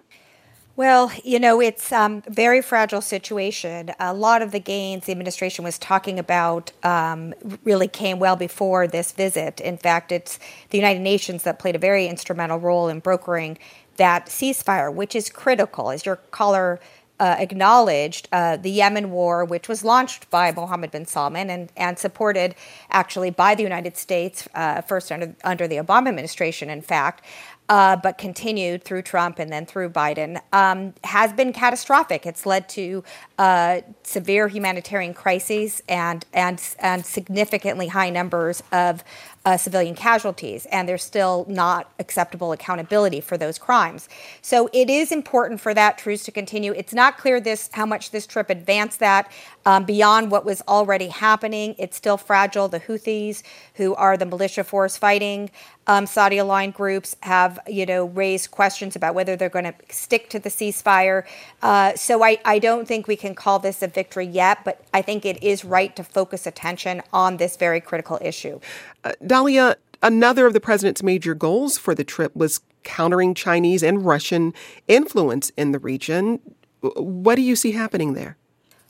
Well, 0.77 1.09
you 1.23 1.39
know, 1.39 1.61
it's 1.61 1.93
a 1.93 2.01
um, 2.01 2.21
very 2.27 2.61
fragile 2.61 2.99
situation. 2.99 3.91
A 3.97 4.13
lot 4.13 4.41
of 4.41 4.51
the 4.51 4.59
gains 4.59 5.05
the 5.05 5.13
administration 5.13 5.63
was 5.63 5.79
talking 5.79 6.19
about 6.19 6.73
um, 6.83 7.33
really 7.63 7.88
came 7.88 8.19
well 8.19 8.35
before 8.35 8.85
this 8.85 9.13
visit. 9.13 9.61
In 9.61 9.77
fact, 9.77 10.11
it's 10.11 10.38
the 10.71 10.77
United 10.77 10.99
Nations 10.99 11.43
that 11.43 11.59
played 11.59 11.77
a 11.77 11.79
very 11.79 12.07
instrumental 12.07 12.59
role 12.59 12.89
in 12.89 12.99
brokering 12.99 13.57
that 13.95 14.25
ceasefire, 14.25 14.93
which 14.93 15.15
is 15.15 15.29
critical. 15.29 15.91
As 15.91 16.05
your 16.05 16.17
caller 16.31 16.81
uh, 17.19 17.36
acknowledged 17.39 18.28
uh, 18.32 18.58
the 18.58 18.69
Yemen 18.69 19.12
war, 19.12 19.45
which 19.45 19.67
was 19.67 19.84
launched 19.84 20.30
by 20.30 20.51
Mohammed 20.51 20.91
bin 20.91 21.06
Salman 21.06 21.49
and, 21.49 21.71
and 21.78 21.97
supported 21.97 22.56
actually 22.89 23.30
by 23.30 23.56
the 23.56 23.63
United 23.63 23.95
States, 23.97 24.47
uh, 24.54 24.82
first 24.82 25.12
under, 25.12 25.36
under 25.43 25.67
the 25.67 25.78
Obama 25.78 26.10
administration, 26.10 26.69
in 26.69 26.82
fact, 26.82 27.23
uh, 27.67 27.95
but 27.95 28.17
continued 28.17 28.84
through 28.84 29.01
Trump 29.01 29.39
and 29.39 29.51
then 29.51 29.65
through 29.65 29.89
Biden, 29.89 30.39
um, 30.54 30.93
has 31.04 31.34
been 31.34 31.51
catastrophic. 31.51 32.25
It's 32.25 32.45
led 32.45 32.69
to 32.69 33.04
uh, 33.39 33.82
severe 34.04 34.47
humanitarian 34.47 35.13
crises 35.13 35.82
and, 35.89 36.25
and, 36.34 36.62
and 36.80 37.06
significantly 37.06 37.88
high 37.88 38.10
numbers 38.10 38.62
of 38.71 39.04
uh, 39.45 39.55
civilian 39.55 39.95
casualties, 39.95 40.65
and 40.71 40.89
there's 40.89 41.03
still 41.03 41.45
not 41.47 41.91
acceptable 41.99 42.51
accountability 42.51 43.21
for 43.21 43.38
those 43.38 43.60
crimes. 43.60 44.10
So 44.41 44.69
it 44.73 44.89
is 44.89 45.12
important 45.12 45.62
for 45.62 45.73
that 45.75 45.97
truce 45.99 46.23
to 46.23 46.31
continue. 46.31 46.73
It's 46.73 46.93
not 46.93 47.17
clear 47.17 47.39
this 47.39 47.69
how 47.73 47.86
much 47.86 48.12
this 48.12 48.25
trip 48.25 48.49
advanced 48.49 48.99
that 48.99 49.31
um, 49.65 49.86
beyond 49.86 50.31
what 50.31 50.45
was 50.45 50.62
already 50.67 51.08
happening. 51.08 51.75
It's 51.77 51.95
still 51.95 52.17
fragile. 52.17 52.67
The 52.67 52.79
Houthis, 52.79 53.43
who 53.75 53.93
are 53.95 54.17
the 54.17 54.25
militia 54.25 54.63
force 54.63 54.97
fighting 54.97 55.51
um, 55.88 56.05
Saudi 56.05 56.38
aligned 56.38 56.73
groups, 56.73 57.15
have 57.21 57.60
you 57.67 57.86
know 57.86 58.05
raised 58.05 58.51
questions 58.51 58.95
about 58.95 59.13
whether 59.13 59.36
they're 59.36 59.49
going 59.49 59.65
to 59.65 59.75
stick 59.89 60.29
to 60.31 60.39
the 60.39 60.49
ceasefire. 60.49 61.25
Uh, 61.62 61.93
so 61.95 62.23
I, 62.23 62.39
I 62.43 62.60
don't 62.60 62.88
think 62.88 63.08
we 63.08 63.15
can 63.15 63.36
call 63.36 63.60
this 63.60 63.81
a 63.81 63.88
victory 63.88 64.25
yet, 64.25 64.60
but 64.65 64.81
I 64.93 65.01
think 65.01 65.25
it 65.25 65.41
is 65.43 65.63
right 65.63 65.95
to 65.95 66.03
focus 66.03 66.47
attention 66.47 67.01
on 67.13 67.38
this 67.38 67.55
very 67.55 67.81
critical 67.81 68.17
issue. 68.21 68.60
Uh, 69.05 69.11
Dalia, 69.23 69.75
another 70.01 70.47
of 70.47 70.53
the 70.53 70.59
president's 70.59 71.03
major 71.03 71.35
goals 71.35 71.77
for 71.77 71.93
the 71.93 72.03
trip 72.03 72.35
was 72.35 72.61
countering 72.83 73.35
Chinese 73.35 73.83
and 73.83 74.03
Russian 74.03 74.53
influence 74.87 75.51
in 75.55 75.71
the 75.71 75.79
region. 75.79 76.39
What 76.81 77.35
do 77.35 77.43
you 77.43 77.55
see 77.55 77.71
happening 77.71 78.13
there? 78.13 78.37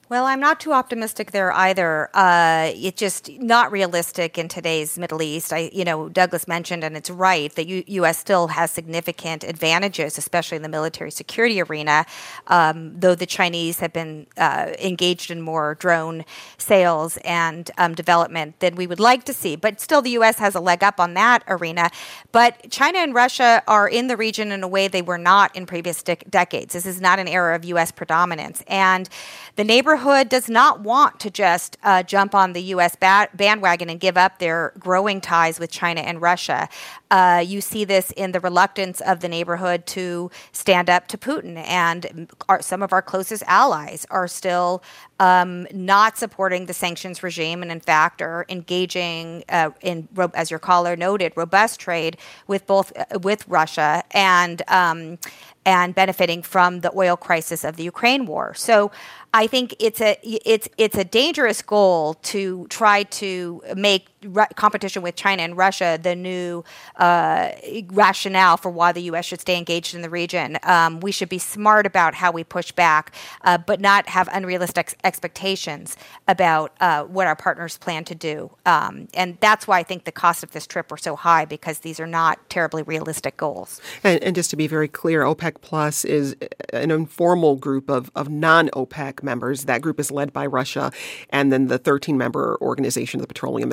Well, 0.07 0.27
I'm 0.27 0.39
not 0.39 0.59
too 0.59 0.71
optimistic 0.71 1.31
there 1.31 1.51
either. 1.51 2.11
Uh, 2.13 2.69
it's 2.75 2.99
just 2.99 3.31
not 3.39 3.71
realistic 3.71 4.37
in 4.37 4.47
today's 4.47 4.99
Middle 4.99 5.19
East. 5.23 5.51
I, 5.51 5.71
you 5.73 5.83
know, 5.83 6.09
Douglas 6.09 6.47
mentioned, 6.47 6.83
and 6.83 6.95
it's 6.95 7.09
right 7.09 7.51
that 7.55 7.65
U- 7.65 7.83
U.S. 7.87 8.19
still 8.19 8.49
has 8.49 8.69
significant 8.69 9.43
advantages, 9.43 10.19
especially 10.19 10.57
in 10.57 10.61
the 10.61 10.69
military 10.69 11.09
security 11.09 11.59
arena. 11.59 12.05
Um, 12.45 12.99
though 12.99 13.15
the 13.15 13.25
Chinese 13.25 13.79
have 13.79 13.93
been 13.93 14.27
uh, 14.37 14.73
engaged 14.79 15.31
in 15.31 15.41
more 15.41 15.73
drone 15.79 16.23
sales 16.59 17.17
and 17.25 17.71
um, 17.79 17.95
development 17.95 18.59
than 18.59 18.75
we 18.75 18.85
would 18.85 18.99
like 18.99 19.23
to 19.23 19.33
see, 19.33 19.55
but 19.55 19.81
still, 19.81 20.03
the 20.03 20.11
U.S. 20.11 20.37
has 20.37 20.53
a 20.53 20.59
leg 20.59 20.83
up 20.83 20.99
on 20.99 21.15
that 21.15 21.43
arena. 21.47 21.89
But 22.31 22.69
China 22.69 22.99
and 22.99 23.15
Russia 23.15 23.63
are 23.67 23.89
in 23.89 24.05
the 24.05 24.17
region 24.17 24.51
in 24.51 24.61
a 24.61 24.67
way 24.67 24.87
they 24.87 25.01
were 25.01 25.17
not 25.17 25.55
in 25.55 25.65
previous 25.65 26.03
de- 26.03 26.15
decades. 26.29 26.73
This 26.73 26.85
is 26.85 27.01
not 27.01 27.17
an 27.17 27.27
era 27.27 27.55
of 27.55 27.65
U.S. 27.65 27.91
predominance, 27.91 28.63
and 28.67 29.09
the 29.55 29.63
neighbor 29.63 29.94
neighborhood 29.95 30.27
does 30.27 30.49
not 30.49 30.81
want 30.81 31.21
to 31.21 31.29
just 31.29 31.77
uh, 31.81 32.03
jump 32.03 32.35
on 32.35 32.51
the 32.51 32.61
U.S. 32.63 32.97
Ba- 32.97 33.29
bandwagon 33.33 33.89
and 33.89 33.97
give 33.97 34.17
up 34.17 34.39
their 34.39 34.73
growing 34.77 35.21
ties 35.21 35.57
with 35.57 35.71
China 35.71 36.01
and 36.01 36.21
Russia. 36.21 36.67
Uh, 37.09 37.41
you 37.45 37.61
see 37.61 37.85
this 37.85 38.11
in 38.17 38.33
the 38.33 38.41
reluctance 38.41 38.99
of 38.99 39.21
the 39.21 39.29
neighborhood 39.29 39.85
to 39.85 40.29
stand 40.51 40.89
up 40.89 41.07
to 41.07 41.17
Putin, 41.17 41.55
and 41.65 42.29
our, 42.49 42.61
some 42.61 42.83
of 42.83 42.91
our 42.91 43.01
closest 43.01 43.43
allies 43.47 44.05
are 44.09 44.27
still 44.27 44.83
um, 45.19 45.67
not 45.73 46.17
supporting 46.17 46.65
the 46.65 46.73
sanctions 46.73 47.23
regime, 47.23 47.61
and 47.61 47.71
in 47.71 47.79
fact 47.79 48.21
are 48.21 48.45
engaging 48.49 49.43
uh, 49.49 49.69
in, 49.81 50.07
as 50.33 50.51
your 50.51 50.59
caller 50.59 50.95
noted, 50.95 51.33
robust 51.35 51.79
trade 51.79 52.17
with 52.47 52.67
both 52.67 52.91
uh, 52.97 53.19
with 53.19 53.47
Russia 53.47 54.03
and 54.11 54.61
um, 54.67 55.17
and 55.65 55.95
benefiting 55.95 56.43
from 56.43 56.81
the 56.81 56.91
oil 56.95 57.17
crisis 57.17 57.63
of 57.63 57.75
the 57.75 57.83
Ukraine 57.83 58.25
war. 58.25 58.53
So 58.53 58.91
I 59.33 59.47
think 59.47 59.75
it's 59.79 60.01
a 60.01 60.17
it's 60.23 60.67
it's 60.77 60.97
a 60.97 61.03
dangerous 61.03 61.61
goal 61.61 62.15
to 62.15 62.67
try 62.69 63.03
to 63.03 63.61
make 63.75 64.07
re- 64.25 64.47
competition 64.55 65.01
with 65.01 65.15
China 65.15 65.43
and 65.43 65.57
Russia 65.57 65.99
the 66.01 66.15
new 66.15 66.63
uh, 66.97 67.51
rationale 67.87 68.57
for 68.57 68.69
why 68.69 68.91
the 68.91 69.03
U.S. 69.03 69.25
should 69.25 69.41
stay 69.41 69.57
engaged 69.57 69.95
in 69.95 70.01
the 70.01 70.09
region. 70.09 70.57
Um, 70.63 70.99
we 70.99 71.11
should 71.11 71.29
be 71.29 71.39
smart 71.39 71.85
about 71.85 72.15
how 72.15 72.31
we 72.31 72.43
push 72.43 72.71
back, 72.71 73.13
uh, 73.41 73.57
but 73.57 73.79
not 73.79 74.09
have 74.09 74.29
unrealistic 74.31 74.95
expectations 75.03 75.95
about 76.27 76.75
uh, 76.79 77.03
what 77.03 77.27
our 77.27 77.35
partners 77.35 77.77
plan 77.77 78.03
to 78.05 78.15
do. 78.15 78.51
Um, 78.65 79.07
and 79.13 79.37
that's 79.39 79.67
why 79.67 79.79
I 79.79 79.83
think 79.83 80.03
the 80.05 80.11
cost 80.11 80.43
of 80.43 80.51
this 80.51 80.67
trip 80.67 80.91
were 80.91 80.97
so 80.97 81.15
high 81.15 81.45
because 81.45 81.79
these 81.79 81.99
are 81.99 82.07
not 82.07 82.49
terribly 82.49 82.83
realistic 82.83 83.37
goals. 83.37 83.81
And, 84.03 84.21
and 84.23 84.35
just 84.35 84.49
to 84.51 84.55
be 84.55 84.67
very 84.67 84.87
clear, 84.87 85.23
OPEC 85.23 85.61
Plus 85.61 86.05
is 86.05 86.35
an 86.73 86.91
informal 86.91 87.55
group 87.55 87.89
of, 87.89 88.11
of 88.15 88.29
non 88.29 88.69
OPEC 88.69 89.23
members. 89.23 89.65
That 89.65 89.81
group 89.81 89.99
is 89.99 90.11
led 90.11 90.33
by 90.33 90.45
Russia, 90.45 90.91
and 91.29 91.51
then 91.51 91.67
the 91.67 91.77
13 91.77 92.17
member 92.17 92.57
organization 92.61 93.19
of 93.19 93.21
the 93.21 93.27
petroleum 93.27 93.71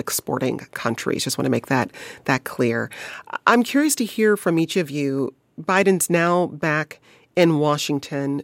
countries. 0.50 1.24
Just 1.24 1.38
want 1.38 1.46
to 1.46 1.50
make 1.50 1.66
that 1.66 1.90
that 2.24 2.44
clear. 2.44 2.90
I'm 3.46 3.62
curious 3.62 3.94
to 3.96 4.04
hear 4.04 4.36
from 4.36 4.58
each 4.58 4.76
of 4.76 4.90
you. 4.90 5.34
Biden's 5.60 6.10
now 6.10 6.46
back 6.46 7.00
in 7.36 7.58
Washington. 7.58 8.42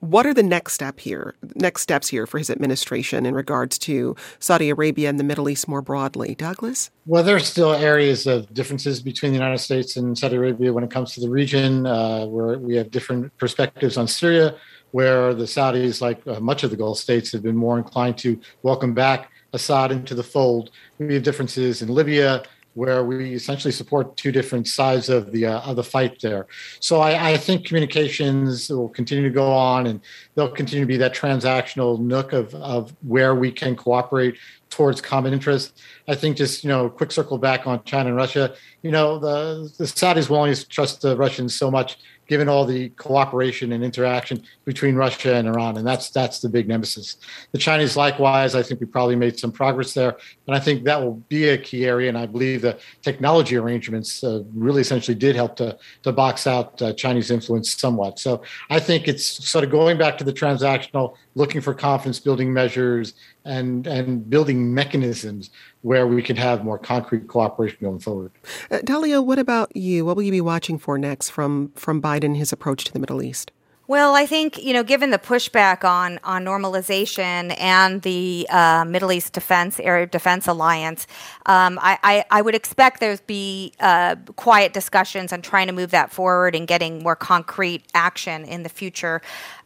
What 0.00 0.26
are 0.26 0.34
the 0.34 0.44
next 0.44 0.74
step 0.74 1.00
here, 1.00 1.34
next 1.56 1.82
steps 1.82 2.06
here 2.08 2.24
for 2.24 2.38
his 2.38 2.50
administration 2.50 3.26
in 3.26 3.34
regards 3.34 3.78
to 3.80 4.14
Saudi 4.38 4.70
Arabia 4.70 5.08
and 5.08 5.18
the 5.18 5.24
Middle 5.24 5.48
East 5.48 5.66
more 5.66 5.82
broadly? 5.82 6.36
Douglas? 6.36 6.90
Well, 7.06 7.24
there 7.24 7.34
are 7.34 7.40
still 7.40 7.72
areas 7.72 8.24
of 8.28 8.52
differences 8.54 9.02
between 9.02 9.32
the 9.32 9.38
United 9.38 9.58
States 9.58 9.96
and 9.96 10.16
Saudi 10.16 10.36
Arabia 10.36 10.72
when 10.72 10.84
it 10.84 10.92
comes 10.92 11.14
to 11.14 11.20
the 11.20 11.28
region, 11.28 11.84
uh, 11.84 12.26
where 12.26 12.58
we 12.58 12.76
have 12.76 12.92
different 12.92 13.36
perspectives 13.38 13.96
on 13.96 14.06
Syria 14.06 14.54
where 14.92 15.34
the 15.34 15.44
Saudis, 15.44 16.00
like 16.00 16.26
uh, 16.26 16.40
much 16.40 16.64
of 16.64 16.70
the 16.70 16.76
Gulf 16.76 16.98
states, 16.98 17.32
have 17.32 17.42
been 17.42 17.56
more 17.56 17.78
inclined 17.78 18.18
to 18.18 18.40
welcome 18.62 18.94
back 18.94 19.30
Assad 19.52 19.92
into 19.92 20.14
the 20.14 20.22
fold. 20.22 20.70
We 20.98 21.14
have 21.14 21.22
differences 21.22 21.82
in 21.82 21.88
Libya, 21.88 22.44
where 22.78 23.02
we 23.02 23.34
essentially 23.34 23.72
support 23.72 24.16
two 24.16 24.30
different 24.30 24.68
sides 24.68 25.08
of 25.08 25.32
the 25.32 25.46
uh, 25.46 25.60
of 25.62 25.74
the 25.74 25.82
fight 25.82 26.20
there. 26.20 26.46
So 26.78 27.00
I, 27.00 27.30
I, 27.30 27.36
think 27.36 27.66
communications 27.66 28.70
will 28.70 28.88
continue 28.88 29.24
to 29.24 29.34
go 29.34 29.50
on, 29.50 29.88
and 29.88 30.00
they'll 30.34 30.50
continue 30.50 30.84
to 30.84 30.86
be 30.86 30.96
that 30.98 31.12
transactional 31.12 31.98
nook 31.98 32.32
of 32.32 32.54
of 32.54 32.94
where 33.02 33.34
we 33.34 33.50
can 33.50 33.74
cooperate 33.74 34.36
towards 34.70 35.00
common 35.00 35.32
interests. 35.32 35.82
I 36.06 36.14
think 36.14 36.36
just 36.36 36.62
you 36.62 36.68
know, 36.68 36.88
quick 36.88 37.10
circle 37.10 37.36
back 37.36 37.66
on 37.66 37.82
China 37.82 38.10
and 38.10 38.16
Russia. 38.16 38.54
You 38.82 38.92
know, 38.92 39.18
the 39.18 39.72
the 39.76 39.84
Saudis 39.84 40.30
will 40.30 40.36
only 40.36 40.54
trust 40.54 41.02
the 41.02 41.16
Russians 41.16 41.56
so 41.56 41.72
much 41.72 41.98
given 42.28 42.48
all 42.48 42.64
the 42.64 42.90
cooperation 42.90 43.72
and 43.72 43.82
interaction 43.82 44.42
between 44.64 44.94
Russia 44.94 45.34
and 45.34 45.48
Iran, 45.48 45.78
and 45.78 45.86
that's 45.86 46.10
that's 46.10 46.40
the 46.40 46.48
big 46.48 46.68
nemesis. 46.68 47.16
The 47.52 47.58
Chinese, 47.58 47.96
likewise, 47.96 48.54
I 48.54 48.62
think 48.62 48.80
we 48.80 48.86
probably 48.86 49.16
made 49.16 49.38
some 49.38 49.50
progress 49.50 49.94
there, 49.94 50.16
and 50.46 50.54
I 50.54 50.60
think 50.60 50.84
that 50.84 51.00
will 51.02 51.14
be 51.28 51.48
a 51.48 51.58
key 51.58 51.86
area. 51.86 52.08
And 52.08 52.18
I 52.18 52.26
believe 52.26 52.62
the 52.62 52.78
technology 53.02 53.56
arrangements 53.56 54.22
uh, 54.22 54.42
really 54.54 54.82
essentially 54.82 55.14
did 55.14 55.34
help 55.34 55.56
to 55.56 55.76
to 56.02 56.12
box 56.12 56.46
out 56.46 56.80
uh, 56.82 56.92
Chinese 56.92 57.30
influence 57.30 57.72
somewhat. 57.72 58.18
So 58.18 58.42
I 58.70 58.78
think 58.78 59.08
it's 59.08 59.24
sort 59.24 59.64
of 59.64 59.70
going 59.70 59.98
back 59.98 60.18
to 60.18 60.24
the 60.24 60.32
transactional, 60.32 61.16
looking 61.34 61.60
for 61.60 61.74
confidence 61.74 62.20
building 62.20 62.52
measures 62.52 63.14
and 63.48 63.86
and 63.86 64.28
building 64.28 64.72
mechanisms 64.74 65.50
where 65.82 66.06
we 66.06 66.22
can 66.22 66.36
have 66.36 66.64
more 66.64 66.78
concrete 66.78 67.26
cooperation 67.28 67.78
going 67.80 67.98
forward. 67.98 68.30
Uh, 68.70 68.78
Dalia, 68.78 69.24
what 69.24 69.38
about 69.38 69.74
you? 69.74 70.04
What 70.04 70.16
will 70.16 70.22
you 70.22 70.32
be 70.32 70.40
watching 70.40 70.78
for 70.78 70.98
next 70.98 71.30
from 71.30 71.72
from 71.74 72.00
Biden 72.00 72.36
his 72.36 72.52
approach 72.52 72.84
to 72.84 72.92
the 72.92 72.98
Middle 72.98 73.22
East? 73.22 73.50
Well, 73.88 74.14
I 74.14 74.26
think 74.26 74.62
you 74.62 74.74
know, 74.74 74.82
given 74.82 75.08
the 75.08 75.18
pushback 75.18 75.82
on 75.82 76.20
on 76.22 76.44
normalization 76.44 77.58
and 77.58 78.02
the 78.02 78.46
uh, 78.50 78.84
Middle 78.86 79.10
East 79.10 79.32
Defense 79.32 79.80
Area 79.80 80.06
Defense 80.06 80.46
Alliance, 80.46 81.06
um, 81.46 81.78
I, 81.80 81.98
I, 82.02 82.24
I, 82.30 82.42
would 82.42 82.54
expect 82.54 83.00
there's 83.00 83.22
be 83.22 83.72
uh, 83.80 84.16
quiet 84.36 84.74
discussions 84.74 85.32
on 85.32 85.40
trying 85.40 85.68
to 85.68 85.72
move 85.72 85.90
that 85.92 86.12
forward 86.12 86.54
and 86.54 86.68
getting 86.68 87.02
more 87.02 87.16
concrete 87.16 87.84
action 87.94 88.44
in 88.44 88.62
the 88.62 88.68
future. 88.68 89.22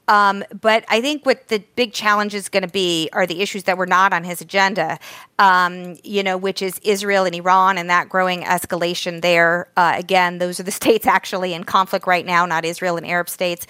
Um, 0.09 0.45
but 0.61 0.85
I 0.89 1.01
think 1.01 1.25
what 1.25 1.49
the 1.49 1.63
big 1.77 1.93
challenge 1.93 2.35
is 2.35 2.49
going 2.49 2.65
to 2.65 2.69
be 2.69 3.09
are 3.13 3.27
the 3.27 3.41
issues 3.41 3.65
that 3.65 3.79
were 3.79 3.87
not 3.87 4.13
on 4.13 4.25
his 4.25 4.41
agenda, 4.41 4.99
um, 5.39 5.97
you 6.03 6.23
know, 6.23 6.37
which 6.37 6.61
is 6.61 6.81
Israel 6.83 7.25
and 7.25 7.35
Iran 7.35 7.79
and 7.79 7.89
that 7.89 8.09
growing 8.09 8.43
escalation 8.43 9.23
there. 9.23 9.69
Uh, 9.77 9.95
again, 9.97 10.39
those 10.39 10.59
are 10.59 10.65
the 10.65 10.71
states 10.83 11.07
actually 11.07 11.55
in 11.55 11.65
conflict 11.65 12.07
right 12.07 12.27
now, 12.27 12.47
not 12.47 12.65
Israel 12.65 12.97
and 12.97 13.07
Arab 13.07 13.29
states 13.29 13.67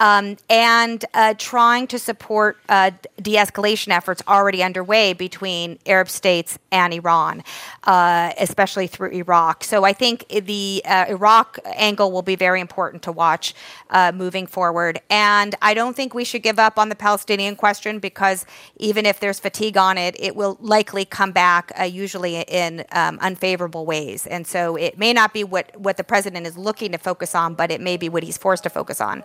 um, 0.00 0.36
and 0.50 1.04
uh, 1.14 1.34
trying 1.38 1.86
to 1.88 1.98
support 1.98 2.58
uh, 2.68 2.90
de 3.20 3.34
escalation 3.34 3.88
efforts 3.88 4.22
already 4.26 4.62
underway 4.62 5.12
between 5.12 5.78
Arab 5.86 6.08
states 6.08 6.58
and 6.72 6.92
Iran, 6.92 7.42
uh, 7.84 8.32
especially 8.38 8.86
through 8.86 9.10
Iraq. 9.10 9.64
So 9.64 9.84
I 9.84 9.92
think 9.92 10.26
the 10.28 10.82
uh, 10.84 11.06
Iraq 11.08 11.58
angle 11.64 12.10
will 12.10 12.22
be 12.22 12.36
very 12.36 12.60
important 12.60 13.02
to 13.04 13.12
watch 13.12 13.54
uh, 13.90 14.12
moving 14.14 14.46
forward. 14.46 15.00
And 15.10 15.54
I 15.62 15.74
don't 15.74 15.94
think 15.94 16.14
we 16.14 16.24
should 16.24 16.42
give 16.42 16.58
up 16.58 16.78
on 16.78 16.88
the 16.88 16.96
Palestinian 16.96 17.56
question 17.56 17.98
because 17.98 18.44
even 18.76 19.06
if 19.06 19.20
there's 19.20 19.38
fatigue 19.38 19.76
on 19.76 19.98
it, 19.98 20.16
it 20.18 20.34
will 20.34 20.58
likely 20.60 21.04
come 21.04 21.32
back, 21.32 21.72
uh, 21.78 21.84
usually 21.84 22.40
in 22.40 22.84
um, 22.92 23.18
unfavorable 23.20 23.86
ways. 23.86 24.26
And 24.26 24.46
so 24.46 24.76
it 24.76 24.98
may 24.98 25.12
not 25.12 25.32
be 25.32 25.44
what, 25.44 25.78
what 25.78 25.96
the 25.96 26.04
president 26.04 26.46
is 26.46 26.58
looking 26.58 26.92
to 26.92 26.98
focus 26.98 27.34
on, 27.34 27.54
but 27.54 27.70
it 27.70 27.80
may 27.80 27.96
be 27.96 28.08
what 28.08 28.22
he's 28.22 28.36
forced 28.38 28.64
to 28.64 28.70
focus 28.70 29.00
on. 29.00 29.22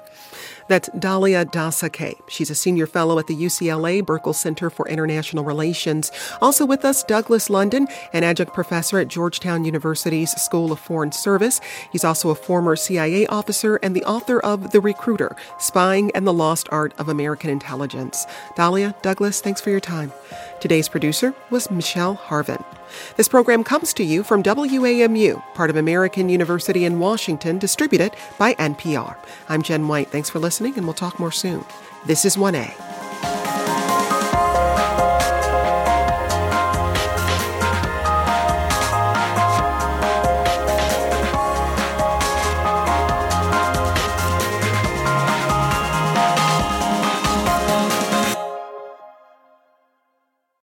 That's 0.70 0.88
Dalia 0.90 1.46
Dassa 1.46 1.92
Kaye. 1.92 2.16
She's 2.28 2.52
a 2.52 2.56
senior 2.56 2.86
fellow 2.86 3.18
at 3.18 3.26
the 3.26 3.36
UCLA 3.36 4.04
Burkle 4.04 4.36
Center 4.36 4.70
for 4.70 4.88
International 4.88 5.44
Relations. 5.44 6.12
Also 6.42 6.64
with 6.64 6.86
us, 6.86 7.04
Douglas 7.04 7.50
London, 7.50 7.88
an 8.14 8.24
adjunct 8.24 8.54
professor 8.54 9.00
at 9.00 9.08
Georgetown 9.08 9.66
University's 9.66 10.32
School 10.40 10.72
of 10.72 10.80
Foreign 10.80 11.12
Service. 11.12 11.60
He's 11.92 12.04
also 12.04 12.30
a 12.30 12.36
former 12.36 12.76
CIA 12.76 13.26
officer 13.26 13.78
and 13.78 13.96
the 13.96 14.06
author 14.06 14.40
of 14.40 14.72
The 14.72 14.80
Recruiter 14.80 15.36
Spying 15.58 16.12
and 16.14 16.28
the 16.28 16.34
Lost 16.34 16.70
Art 16.72 16.94
of 17.00 17.10
American 17.10 17.50
Intelligence. 17.50 18.28
Dalia, 18.56 19.00
Douglas, 19.02 19.42
thanks 19.42 19.60
for 19.60 19.72
your 19.72 19.80
time. 19.80 20.14
Today's 20.62 20.88
producer 20.88 21.34
was 21.50 21.72
Michelle 21.72 22.16
Harvin. 22.16 22.64
This 23.16 23.28
program 23.28 23.64
comes 23.64 23.94
to 23.94 24.04
you 24.04 24.24
from 24.24 24.44
WAMU, 24.44 25.42
part 25.54 25.70
of 25.70 25.76
American 25.76 26.30
University 26.30 26.86
in 26.86 27.00
Washington, 27.00 27.60
distributed 27.60 28.16
by 28.38 28.54
NPR. 28.56 29.16
I'm 29.48 29.62
Jen 29.62 29.88
White. 29.88 30.10
Thanks 30.10 30.30
for 30.30 30.40
listening, 30.40 30.76
and 30.78 30.86
we'll 30.86 30.94
talk 30.94 31.20
more 31.20 31.32
soon. 31.32 31.66
This 32.06 32.26
is 32.26 32.36
1A. 32.36 32.99